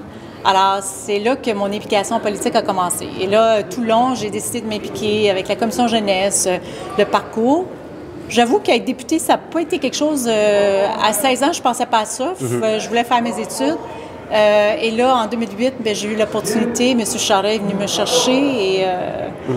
[0.45, 3.07] Alors, c'est là que mon implication politique a commencé.
[3.19, 6.57] Et là, tout le long, j'ai décidé de m'impliquer avec la commission jeunesse, euh,
[6.97, 7.65] le parcours.
[8.29, 10.25] J'avoue qu'être député, ça n'a pas été quelque chose...
[10.29, 12.33] euh, à 16 ans, je pensais pas à ça.
[12.39, 12.61] Mhm.
[12.63, 13.77] Euh, Je voulais faire mes études.
[14.31, 16.91] Euh, et là, en 2008, ben, j'ai eu l'opportunité.
[16.91, 17.01] M.
[17.17, 19.53] Charret est venu me chercher et euh, je-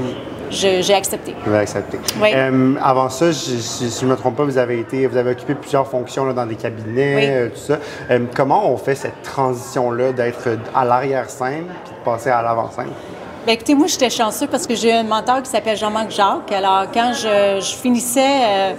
[0.50, 1.34] j'ai accepté.
[1.44, 1.98] Vous avez accepté.
[2.20, 2.28] Oui.
[2.34, 5.16] Euh, avant ça, je- je- si je ne me trompe pas, vous avez été, vous
[5.16, 7.22] avez occupé plusieurs fonctions là, dans des cabinets, Oui.
[7.26, 7.78] euh, tout ça.
[8.10, 12.88] Euh, comment on fait cette transition-là d'être à l'arrière-scène puis de passer à l'avant-scène?
[13.46, 16.52] Bien, écoutez, moi, j'étais chanceux parce que j'ai un mentor qui s'appelle Jean-Marc Jacques.
[16.52, 18.74] Alors, quand je, je finissais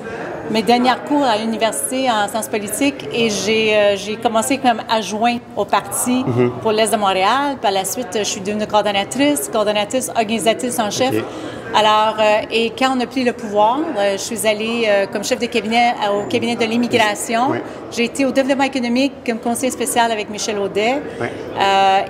[0.52, 5.66] mes dernières cours à l'université en sciences politiques et j'ai euh, commencé comme adjoint au
[5.66, 6.52] parti Mhm.
[6.62, 7.58] pour l'Est de Montréal.
[7.60, 11.16] Par la suite, je suis devenue coordonnatrice, coordonnatrice organisatrice en chef.
[11.74, 15.24] Alors, euh, et quand on a pris le pouvoir, euh, je suis allée euh, comme
[15.24, 17.54] chef de cabinet au cabinet de l'immigration.
[17.92, 21.02] J'ai été au développement économique comme conseiller spécial avec Michel Audet.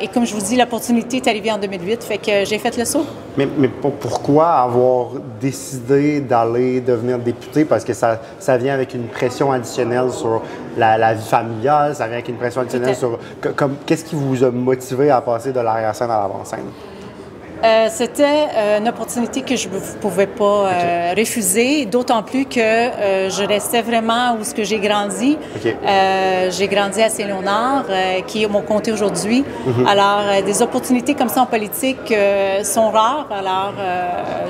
[0.02, 2.86] et comme je vous dis, l'opportunité est arrivée en 2008, fait que j'ai fait le
[2.86, 3.06] saut.
[3.38, 7.64] Mais, mais pourquoi avoir décidé d'aller devenir député?
[7.64, 10.42] Parce que ça, ça vient avec une pression additionnelle sur
[10.78, 13.20] la, vie familiale, ça vient avec une pression additionnelle sur...
[13.86, 16.66] Qu'est-ce qui vous a motivé à passer de l'arrière-scène à l'avant-scène?
[17.64, 22.60] Euh, c'était euh, une opportunité que je ne pouvais pas euh, refuser, d'autant plus que
[22.60, 25.38] je restais vraiment où ce que j'ai grandi.
[25.64, 27.86] j'ai grandi à Saint-Léonard,
[28.28, 29.44] qui est mon comté aujourd'hui.
[29.66, 29.88] Mhm.
[29.88, 32.14] Alors, des opportunités comme ça en politique
[32.64, 33.28] sont rares.
[33.32, 33.74] Alors,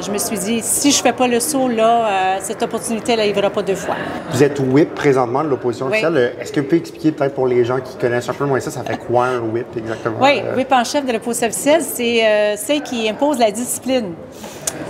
[0.01, 3.19] je me suis dit, si je ne fais pas le saut, là, cette opportunité, elle
[3.19, 3.95] n'arrivera pas deux fois.
[4.31, 6.33] Vous êtes whip présentement de l'opposition officielle.
[6.39, 8.71] Est-ce que vous pouvez expliquer peut-être pour les gens qui connaissent un peu moins ça,
[8.71, 10.17] ça fait quoi un whip exactement?
[10.21, 14.13] Oui, whip en chef de l'opposition officielle, c'est celle qui impose la discipline.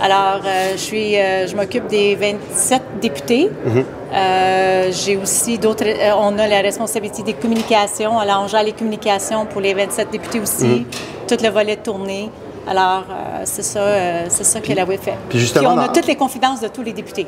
[0.00, 3.50] Alors, euh, je suis, euh, je m'occupe des 27 députés.
[3.64, 3.84] Mhm.
[4.14, 5.84] Euh, j'ai aussi d'autres.
[6.18, 8.18] on a la responsabilité des communications.
[8.18, 10.64] Alors, on gère les communications pour les 27 députés aussi.
[10.64, 10.84] Mhm.
[11.28, 12.30] Tout le volet tourné.
[12.66, 15.14] Alors, euh, c'est ça, euh, c'est ça que la WIF fait.
[15.28, 17.26] Puis, justement, on a toutes les confidences de tous les députés.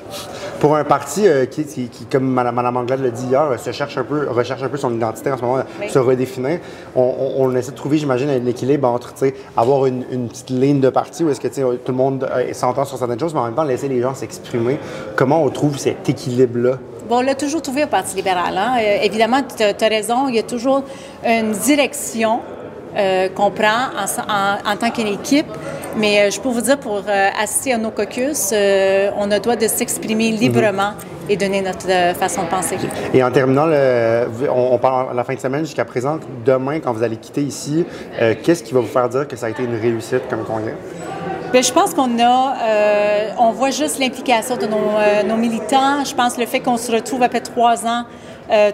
[0.61, 4.05] Pour un parti euh, qui, qui, comme Mme Anglade l'a dit hier, se cherche un
[4.05, 6.61] peu, recherche un peu son identité en ce moment, se redéfinir,
[6.95, 9.13] on, essaie de trouver, j'imagine, un équilibre entre
[9.57, 13.19] avoir une, petite ligne de parti où est-ce que tout le monde s'entend sur certaines
[13.19, 14.79] choses, mais en même temps laisser les gens s'exprimer.
[15.17, 16.79] Comment on trouve cet équilibre-là?
[17.09, 18.57] Bon, on l'a toujours trouvé au Parti libéral.
[18.57, 18.77] Hein?
[19.03, 20.85] évidemment, tu as raison, il y a toujours
[21.25, 22.41] une direction
[22.97, 25.47] euh, qu'on prend en, tant qu'équipe.
[25.97, 28.55] Mais euh, je peux vous dire, pour euh, assister à nos caucus,
[29.17, 30.39] on a droit de s'exprimer mhm.
[30.39, 30.93] librement
[31.29, 32.77] et donner notre façon de penser.
[33.13, 33.67] Et en terminant,
[34.55, 36.21] on, parle à la fin de semaine jusqu'à présent.
[36.45, 37.87] Demain, quand vous allez quitter ici,
[38.43, 40.75] qu'est-ce qui va vous faire dire que ça a été une réussite comme congrès?
[41.51, 42.55] Bien, je pense qu'on a,
[43.39, 46.05] on voit juste l'implication de nos, nos, militants.
[46.05, 48.05] Je pense le fait qu'on se retrouve après trois ans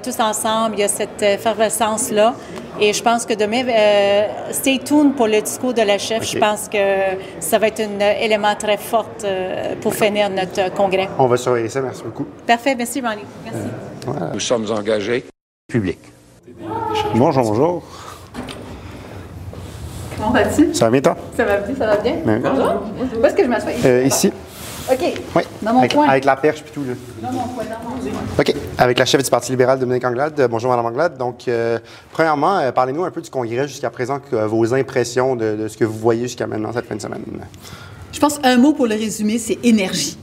[0.02, 2.34] tous ensemble, il y a cette effervescence-là.
[2.82, 6.22] Et je pense que demain, euh, stay tuned pour le discours de la chef.
[6.24, 6.78] Je pense que
[7.38, 11.08] ça va être un élément très fort euh, pour finir notre congrès.
[11.18, 11.82] On va surveiller ça.
[11.82, 12.26] Merci beaucoup.
[12.46, 12.74] Parfait.
[12.74, 13.24] Merci, Ronnie.
[13.44, 13.68] Merci.
[14.08, 15.26] Euh, Nous sommes engagés
[15.68, 16.00] publics.
[17.14, 17.82] Bonjour, bonjour.
[20.16, 20.74] Comment vas-tu?
[20.74, 21.16] Ça va bien, toi?
[21.36, 22.16] Ça va bien, ça va bien.
[22.24, 22.82] Bonjour.
[23.20, 23.72] Où est-ce que je m'assois?
[24.04, 24.32] ici.
[24.90, 25.20] OK.
[25.36, 25.42] Oui.
[25.62, 26.08] Dans mon avec, coin.
[26.08, 26.84] Avec la perche puis tout.
[26.84, 26.94] Là.
[27.22, 27.96] Dans mon coin, dans mon.
[28.38, 28.54] OK.
[28.78, 30.46] Avec la chef du Parti libéral, Dominique Anglade.
[30.50, 31.18] Bonjour, Mme Anglade.
[31.18, 31.78] Donc, euh,
[32.12, 35.84] premièrement, euh, parlez-nous un peu du congrès jusqu'à présent, vos impressions de, de, ce que
[35.84, 37.22] vous voyez jusqu'à maintenant cette fin de semaine.
[38.12, 40.18] Je pense un mot pour le résumer, c'est énergie.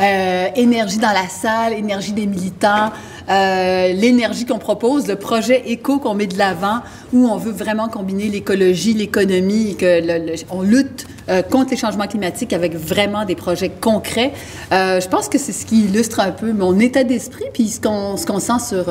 [0.00, 2.90] Euh, énergie dans la salle, énergie des militants,
[3.28, 6.80] euh, l'énergie qu'on propose, le projet éco qu'on met de l'avant,
[7.12, 12.52] où on veut vraiment combiner l'écologie, l'économie, que on lutte euh, contre les changements climatiques
[12.52, 14.32] avec vraiment des projets concrets.
[14.70, 18.16] je pense que c'est ce qui illustre un peu mon état d'esprit, puis ce qu'on
[18.16, 18.86] qu'on sent sur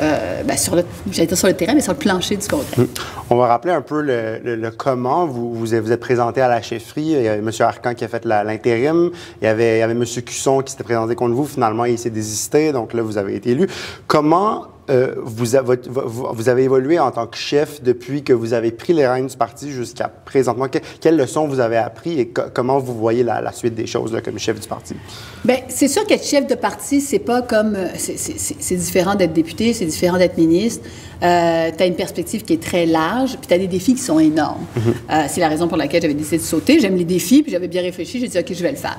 [0.00, 2.78] euh, ben, sur, le, sur le terrain, mais sur le plancher du congrès.
[2.78, 2.88] Hum.
[3.28, 5.26] On va rappeler un peu le, comment.
[5.26, 7.02] Vous, vous, êtes présenté à la chefferie.
[7.02, 7.50] Il y avait M.
[7.60, 9.10] Arcan qui a fait l'intérim.
[9.42, 10.04] Il y avait, il y avait M.
[10.04, 11.44] Cusson qui s'était présenté contre vous.
[11.44, 12.72] Finalement, il s'est désisté.
[12.72, 13.59] Donc là, vous avez été élu.
[14.06, 19.06] Comment euh, vous, avez évolué en tant que chef depuis que vous avez pris les
[19.06, 20.66] rênes du parti jusqu'à présentement?
[21.00, 24.58] quelles leçons vous avez appris et comment vous voyez la, suite des choses comme chef
[24.58, 24.94] du parti?
[25.44, 27.76] Bien, c'est sûr qu'être chef de parti, c'est pas comme.
[27.76, 30.84] Euh, c'est différent d'être député, c'est différent d'être ministre.
[31.22, 34.02] Euh, tu as une perspective qui est très large, puis tu as des défis qui
[34.02, 34.64] sont énormes.
[34.76, 35.28] Mm-hmm.
[35.28, 36.80] c'est la raison pour laquelle j'avais décidé de sauter.
[36.80, 38.18] J'aime les défis, puis j'avais bien réfléchi.
[38.18, 38.98] J'ai dit, OK, je vais le faire.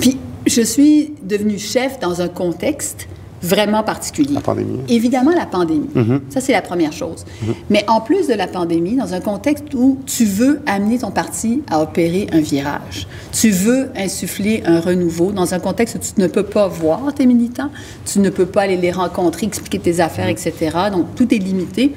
[0.00, 3.08] puis je suis devenue chef dans un contexte
[3.44, 4.34] vraiment particulier.
[4.34, 4.80] La pandémie.
[4.88, 5.90] Évidemment, la pandémie.
[5.94, 6.20] Mm-hmm.
[6.30, 7.24] Ça, c'est la première chose.
[7.24, 7.54] Mm-hmm.
[7.70, 11.62] Mais en plus de la pandémie, dans un contexte où tu veux amener ton parti
[11.70, 16.26] à opérer un virage, tu veux insuffler un renouveau, dans un contexte où tu ne
[16.26, 17.70] peux pas voir tes militants,
[18.06, 20.48] tu ne peux pas aller les rencontrer, expliquer tes affaires, mm-hmm.
[20.48, 20.76] etc.
[20.90, 21.92] Donc, tout est limité.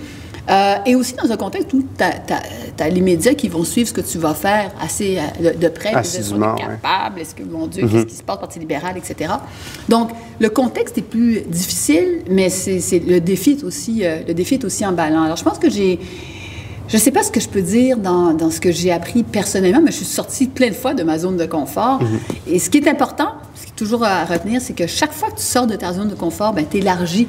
[0.50, 3.94] Euh, et aussi dans un contexte où tu as, les médias qui vont suivre ce
[3.94, 5.92] que tu vas faire assez euh, de, près.
[5.94, 7.20] Est-ce qu'ils sont capables?
[7.20, 8.06] Est-ce que, mon Dieu, qu'est-ce mm-hmm.
[8.06, 9.34] qui se passe, Parti libéral, etc.
[9.90, 14.54] Donc, le contexte est plus difficile, mais c'est, le, défi est aussi, euh, le défi
[14.56, 15.24] est aussi emballant.
[15.24, 16.00] Alors, je pense que j'ai...
[16.88, 19.24] Je ne sais pas ce que je peux dire dans, dans ce que j'ai appris
[19.24, 22.02] personnellement, mais je suis sortie plein de fois de ma zone de confort.
[22.02, 22.54] Mm-hmm.
[22.54, 25.30] Et ce qui est important, ce qui est toujours à retenir, c'est que chaque fois
[25.30, 27.28] que tu sors de ta zone de confort, ben, tu élargis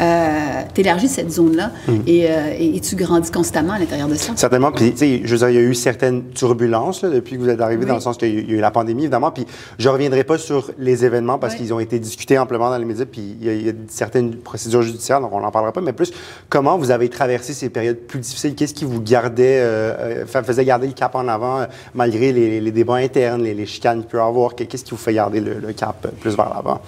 [0.00, 1.70] euh, tu élargis cette zone-là
[2.06, 4.32] et, euh, et- et tu grandis constamment à l'intérieur de ça.
[4.36, 4.72] Certainement.
[4.72, 7.40] Puis, tu sais, je veux dire, il y a eu certaines turbulences là, depuis que
[7.40, 9.30] vous êtes arrivé, dans le sens qu'il y a eu- la pandémie, évidemment.
[9.30, 9.46] Puis,
[9.78, 11.60] je reviendrai pas sur les événements parce Oui.
[11.60, 13.04] qu'ils ont été discutés amplement dans les médias.
[13.06, 15.80] Puis, il y, a, il y a certaines procédures judiciaires, donc on n'en parlera pas.
[15.80, 16.12] Mais plus,
[16.48, 18.54] comment vous avez traversé ces périodes plus difficiles?
[18.54, 22.70] Qu'est-ce qui vous gardait, euh, fa- faisait garder le cap en avant, malgré les, les
[22.72, 24.54] débats internes, les, les chicanes qu'il peut y avoir?
[24.54, 26.80] Qu'est-ce qui vous fait garder le, le cap plus vers l'avant?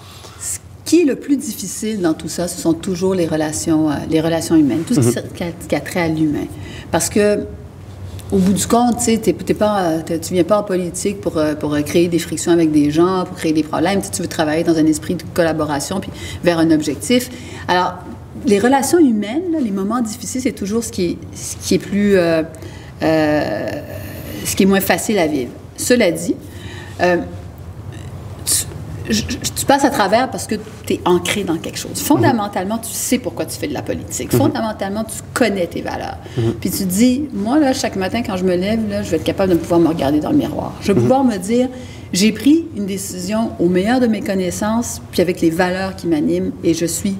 [0.89, 4.21] Qui est le plus difficile dans tout ça, ce sont toujours les relations, euh, les
[4.21, 5.07] relations humaines, tout ce qui,
[5.43, 5.51] Mhm.
[5.67, 6.47] qui a, trait à l'humain.
[6.89, 7.41] Parce que,
[8.31, 12.07] au bout du compte, tu tu viens pas en politique pour, euh, pour euh, créer
[12.07, 14.01] des frictions avec des gens, pour créer des problèmes.
[14.01, 16.09] Tu veux travailler dans un esprit de collaboration puis
[16.43, 17.29] vers un objectif.
[17.67, 17.93] Alors,
[18.47, 21.83] les relations humaines, là, les moments difficiles, c'est toujours ce qui est, ce qui est
[21.91, 22.41] plus, euh,
[23.03, 23.67] euh,
[24.43, 25.51] ce qui est moins facile à vivre.
[25.77, 26.33] Cela dit,
[29.09, 30.55] je- tu passes à travers parce que
[30.85, 31.99] tu es ancré dans quelque chose.
[32.01, 34.31] Fondamentalement, tu sais pourquoi tu fais de la politique.
[34.33, 34.39] Mhm.
[34.39, 36.17] Fondamentalement, tu connais tes valeurs.
[36.37, 36.53] Mhm.
[36.61, 39.17] Puis tu te dis, moi, là, chaque matin, quand je me lève, là, je vais
[39.17, 40.73] être capable de pouvoir me regarder dans le miroir.
[40.81, 41.01] Je vais Mhm.
[41.01, 41.69] pouvoir me dire,
[42.13, 46.51] j'ai pris une décision au meilleur de mes connaissances, puis avec les valeurs qui m'animent,
[46.63, 47.15] et je suis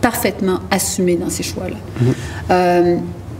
[0.00, 1.76] parfaitement assumée dans ces choix-là.
[2.50, 2.96] Euh,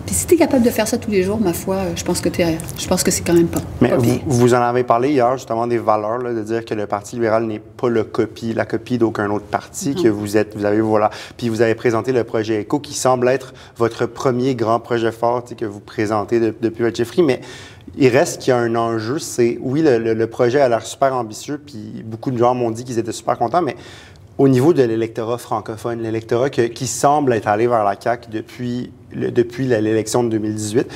[0.09, 2.23] puis si tu es capable de faire ça tous les jours, ma foi, je pense
[2.23, 4.19] que, t'es- je pense que c'est quand même pas, Mais pas vous, bien.
[4.27, 7.45] vous en avez parlé hier, justement, des valeurs, là, de dire que le Parti libéral
[7.45, 11.11] n'est pas le copie, la copie d'aucun autre parti, que vous êtes, vous avez, voilà.
[11.37, 15.45] Puis vous avez présenté le projet ECO, qui semble être votre premier grand projet fort
[15.45, 17.43] tu que vous présentez de- depuis votre chefferie, mais
[17.99, 20.87] il reste qu'il y a un enjeu, c'est, oui, le, le- le projet a l'air
[20.87, 23.77] super ambitieux, puis beaucoup de gens m'ont dit qu'ils étaient super contents, mais
[24.39, 29.67] au niveau de l'électorat francophone, l'électorat qui semble être allé vers la CAQ depuis, depuis
[29.67, 30.87] l'élection de 2018,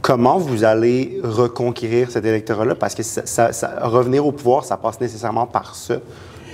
[0.00, 2.76] comment vous allez reconquérir cet électorat-là?
[2.76, 3.02] Parce que
[3.84, 5.96] revenir au pouvoir, ça passe nécessairement par ça.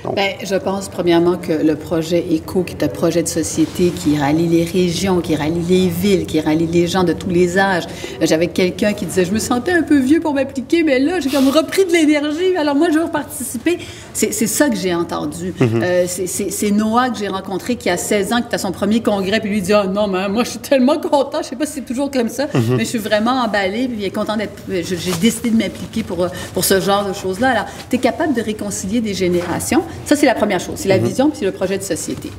[0.04, 3.90] Donc, Bien, je pense premièrement que le projet ECO, qui est un projet de société
[3.90, 7.58] qui rallie les régions, qui rallie les villes, qui rallie les gens de tous les
[7.58, 7.84] âges.
[8.20, 11.30] J'avais quelqu'un qui disait, je me sentais un peu vieux pour m'appliquer, mais là, j'ai
[11.30, 13.78] comme repris de l'énergie, alors moi, je veux participer.
[14.12, 15.52] C'est ça que j'ai entendu.
[15.60, 15.80] Mhm.
[15.82, 19.40] Euh, c'est- Noah que j'ai rencontré qui a 16 ans, qui à son premier congrès,
[19.40, 21.74] puis lui dit, oh non, mais moi, je suis tellement content, je sais pas si
[21.74, 22.76] c'est toujours comme ça, Mhm.
[22.76, 24.52] mais je suis vraiment emballée, puis il est content d'être...
[24.68, 27.48] J'ai décidé de m'impliquer pour, pour ce genre de choses-là.
[27.50, 29.82] Alors, tu es capable de réconcilier des générations.
[30.06, 30.74] Ça, c'est la première chose.
[30.76, 31.06] C'est la Mhm.
[31.06, 32.30] vision, puis c'est le projet de société.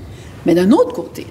[0.46, 1.26] Mais d'un autre côté,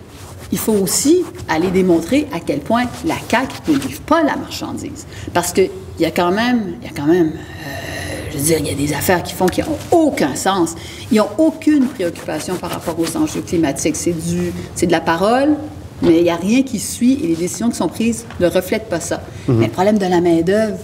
[0.53, 5.07] il faut aussi aller démontrer à quel point la CAQ ne livre pas la marchandise.
[5.35, 8.59] Parce qu'il y a quand même, il y a quand même, euh, je veux dire,
[8.61, 10.75] il y a des affaires qui font qui n'ont aucun sens.
[11.11, 13.97] Ils n'ont aucune préoccupation par rapport aux enjeux climatiques.
[13.97, 15.55] C'est du, c'est de la parole,
[16.03, 18.89] mais il n'y a rien qui suit et les décisions qui sont prises ne reflètent
[18.89, 19.23] pas ça.
[19.49, 19.57] Mhm.
[19.59, 20.79] Mais le problème de la main-d'œuvre,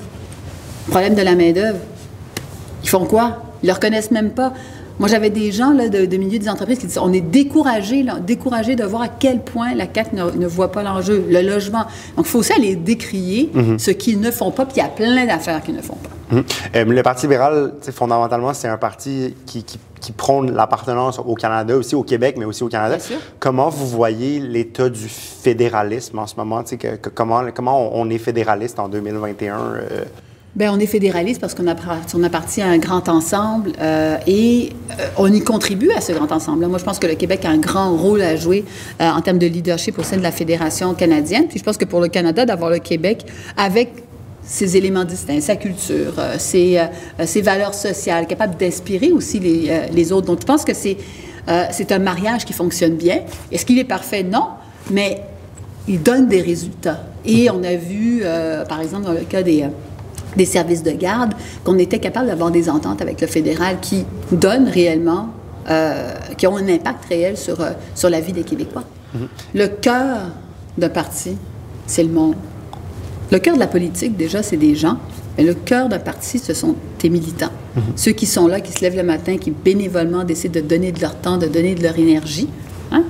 [0.86, 1.78] le problème de la main-d'œuvre,
[2.82, 3.42] ils font quoi?
[3.62, 4.52] Ils ne le reconnaissent même pas.
[5.00, 8.02] Moi, j'avais des gens là, de, de milieu des entreprises qui disaient on est découragés,
[8.02, 11.42] là, découragés de voir à quel point la CAQ ne, ne voit pas l'enjeu, le
[11.42, 11.84] logement.
[12.16, 13.78] Donc, il faut aussi aller décrier Mhm.
[13.78, 16.10] ce qu'ils ne font pas, puis il y a plein d'affaires qu'ils ne font pas.
[16.36, 16.44] Mhm.
[16.76, 21.76] Euh, le Parti libéral, fondamentalement, c'est un parti qui, qui- qui prône l'appartenance au Canada,
[21.76, 22.96] aussi au Québec, mais aussi au Canada.
[23.40, 26.62] Comment vous voyez l'état du fédéralisme en ce moment?
[26.62, 29.56] Que- que- comment, comment on, on est fédéraliste en 2021?
[29.58, 30.04] euh?
[30.56, 34.70] Bien, on est fédéraliste parce qu'on appart- on appartient à un grand ensemble euh, et
[35.00, 36.64] euh, on y contribue à ce grand ensemble.
[36.68, 38.64] Moi, je pense que le Québec a un grand rôle à jouer
[39.00, 41.48] euh, en termes de leadership au sein de la Fédération canadienne.
[41.48, 43.26] Puis je pense que pour le Canada, d'avoir le Québec
[43.56, 43.94] avec
[44.44, 46.78] ses éléments distincts, sa culture, ses,
[47.42, 50.26] valeurs sociales, capable d'inspirer aussi les, les autres.
[50.26, 53.20] Donc, je pense que c'est un mariage qui fonctionne bien.
[53.50, 54.22] Est-ce qu'il est parfait?
[54.22, 54.48] Non.
[54.90, 55.22] Mais
[55.88, 57.04] il donne des résultats.
[57.24, 58.22] Et on a vu,
[58.68, 59.64] par exemple, dans le cas des,
[60.36, 64.68] des services de garde, qu'on était capable d'avoir des ententes avec le fédéral qui donnent
[64.68, 65.28] réellement,
[65.70, 68.84] euh, qui ont un impact réel sur, euh, sur la vie des Québécois.
[69.54, 70.18] Le cœur
[70.76, 71.36] d'un parti,
[71.86, 72.34] c'est le monde.
[73.30, 74.98] Le cœur de la politique, déjà, c'est des gens.
[75.38, 77.52] Mais le cœur d'un parti, ce sont tes militants.
[77.96, 81.00] Ceux qui sont là, qui se lèvent le matin, qui bénévolement décident de donner de
[81.00, 82.48] leur temps, de donner de leur énergie,
[82.92, 83.04] hein,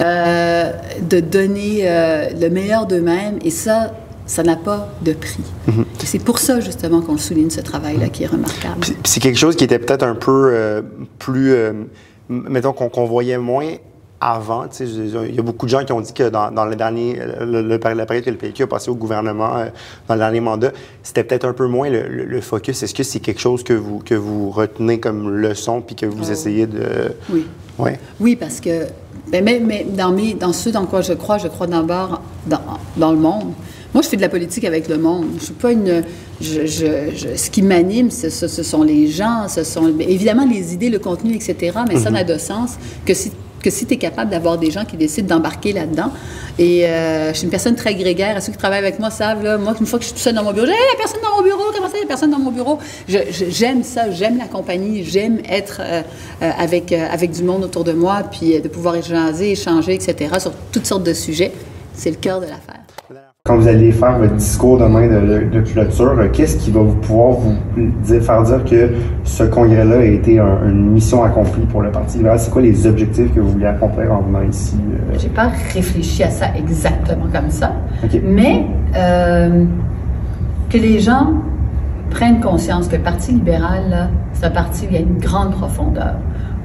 [0.00, 0.72] euh,
[1.08, 1.82] de donner
[2.40, 3.38] le meilleur d'eux-mêmes.
[3.44, 3.92] Et ça,
[4.30, 5.42] ça n'a pas de prix.
[5.68, 8.86] Et c'est pour ça, justement, qu'on souligne ce travail-là qui est remarquable.
[9.04, 10.82] C'est quelque chose qui était peut-être un peu euh,
[11.18, 11.72] plus, euh,
[12.28, 13.72] mettons, qu'on voyait moins
[14.20, 14.66] avant.
[14.78, 17.60] Il y a beaucoup de gens qui ont dit que dans, dans le dernier, le,
[17.62, 19.66] le- la période que le PQ a passé au gouvernement, euh,
[20.06, 20.70] dans le dernier mandat,
[21.02, 22.82] c'était peut-être un peu moins le, le- le focus.
[22.84, 26.28] Est-ce que c'est quelque chose que vous, que vous retenez comme leçon puis que vous
[26.28, 26.32] Oh.
[26.32, 27.14] essayez de...
[27.32, 27.46] Oui.
[27.78, 27.98] Ouais.
[28.20, 28.86] Oui, parce que
[29.32, 32.60] ben, mais, mais dans, mes, dans ce dans quoi je crois, je crois d'abord dans,
[32.96, 33.52] dans le monde.
[33.92, 35.26] Moi, je fais de la politique avec le monde.
[35.38, 36.02] Je suis pas une.
[36.40, 40.46] Je, je- je- ce qui m'anime, ce, ce- ce sont les gens, ce sont évidemment
[40.46, 41.56] les idées, le contenu, etc.
[41.88, 42.16] Mais ça Mhm.
[42.16, 42.72] n'a de sens
[43.04, 43.32] que si
[43.62, 46.10] que si tu es capable d'avoir des gens qui décident d'embarquer là-dedans,
[46.58, 49.58] et euh, je suis une personne très grégaire, ceux qui travaillent avec moi savent, là,
[49.58, 51.20] moi, une fois que je suis tout seul dans mon bureau, j'ai hey, la personne
[51.22, 52.78] dans mon bureau, comment ça, il y a personne dans mon bureau?
[53.06, 56.00] j'aime ça, j'aime la compagnie, j'aime être euh,
[56.42, 60.52] euh, avec, avec du monde autour de moi, puis de pouvoir échanger, échanger, etc., sur
[60.72, 61.52] toutes sortes de sujets.
[61.92, 62.80] C'est le cœur de l'affaire.
[63.46, 67.38] Quand vous allez faire votre discours demain de, clôture, euh, qu'est-ce qui va vous pouvoir
[67.38, 68.90] vous faire dire que
[69.24, 72.38] ce congrès-là a été une mission accomplie pour le Parti libéral?
[72.38, 74.76] C'est quoi les objectifs que vous voulez accomplir en venant ici?
[74.76, 75.14] Euh?
[75.18, 77.72] J'ai pas réfléchi à ça exactement comme ça,
[78.22, 79.64] mais euh,
[80.68, 81.32] que les gens
[82.10, 85.52] prennent conscience que le Parti libéral, c'est un parti où il y a une grande
[85.52, 86.16] profondeur,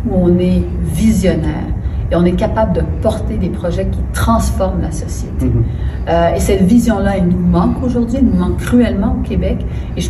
[0.09, 1.69] où on est visionnaire,
[2.11, 5.45] et on est capable de porter des projets qui transforment la société.
[5.45, 5.63] Mhm.
[6.07, 9.65] Euh, et cette vision-là, elle nous manque aujourd'hui, elle nous manque cruellement au Québec.
[9.97, 10.09] Et je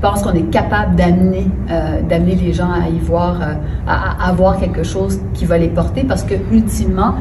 [0.00, 3.54] pense qu'on est capable d'amener, euh, d'amener les gens à y voir, euh,
[3.88, 7.14] à, avoir quelque chose qui va les porter, parce que ultimement,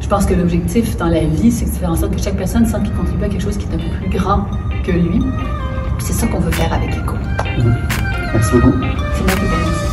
[0.00, 2.66] je pense que l'objectif dans la vie, c'est de faire en sorte que chaque personne
[2.66, 4.40] sente qu'il contribue à quelque chose qui est un peu plus grand
[4.84, 5.20] que lui.
[5.98, 7.14] C'est ça qu'on veut faire avec ECO.
[7.58, 7.74] Mhm.
[8.32, 8.78] Merci beaucoup.
[9.14, 9.85] C'est moi qui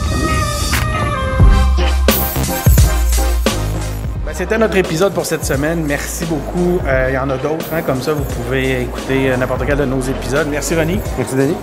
[4.33, 5.83] C'était notre épisode pour cette semaine.
[5.85, 6.79] Merci beaucoup.
[6.87, 7.67] Euh, il y en a d'autres.
[7.71, 10.47] Hein, comme ça, vous pouvez écouter euh, n'importe quel de nos épisodes.
[10.49, 10.99] Merci, René.
[11.19, 11.55] Merci, Denis.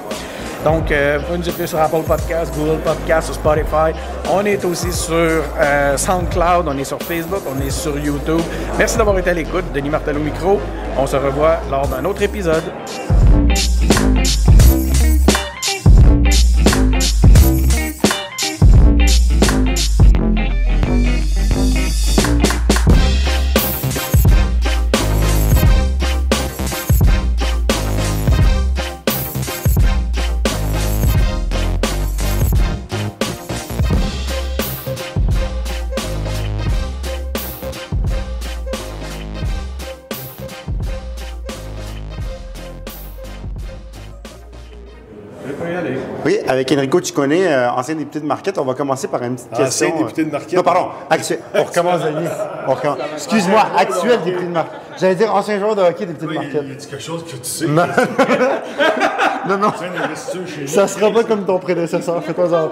[0.65, 3.93] Donc, euh, vous pouvez nous écouter sur Apple Podcasts, Google Podcasts, sur Spotify.
[4.31, 5.43] On est aussi sur
[5.97, 8.41] SoundCloud, on est sur Facebook, on est sur YouTube.
[8.79, 9.65] Merci d'avoir été à l'écoute.
[9.75, 10.61] Denis Martel au micro.
[10.97, 12.63] On se revoit lors d'un autre épisode.
[46.61, 49.87] Avec Enrico Ciccone, euh, ancien député de Marquette, on va commencer par une petite question.
[49.87, 50.53] Ancien député de Marquette?
[50.59, 50.89] Non, pardon.
[51.09, 51.39] Actuel.
[51.55, 52.29] On recommence, Denis.
[53.15, 54.81] Excuse-moi, actuel député de Marquette.
[55.01, 56.63] J'allais dire ancien joueur de hockey député de Marquette.
[56.63, 57.67] Il y a quelque chose que tu sais.
[57.67, 57.87] Non,
[59.49, 59.57] non.
[59.57, 59.73] non.
[60.67, 62.23] Ça sera pas comme ton prédécesseur.
[62.23, 62.69] Fais-toi en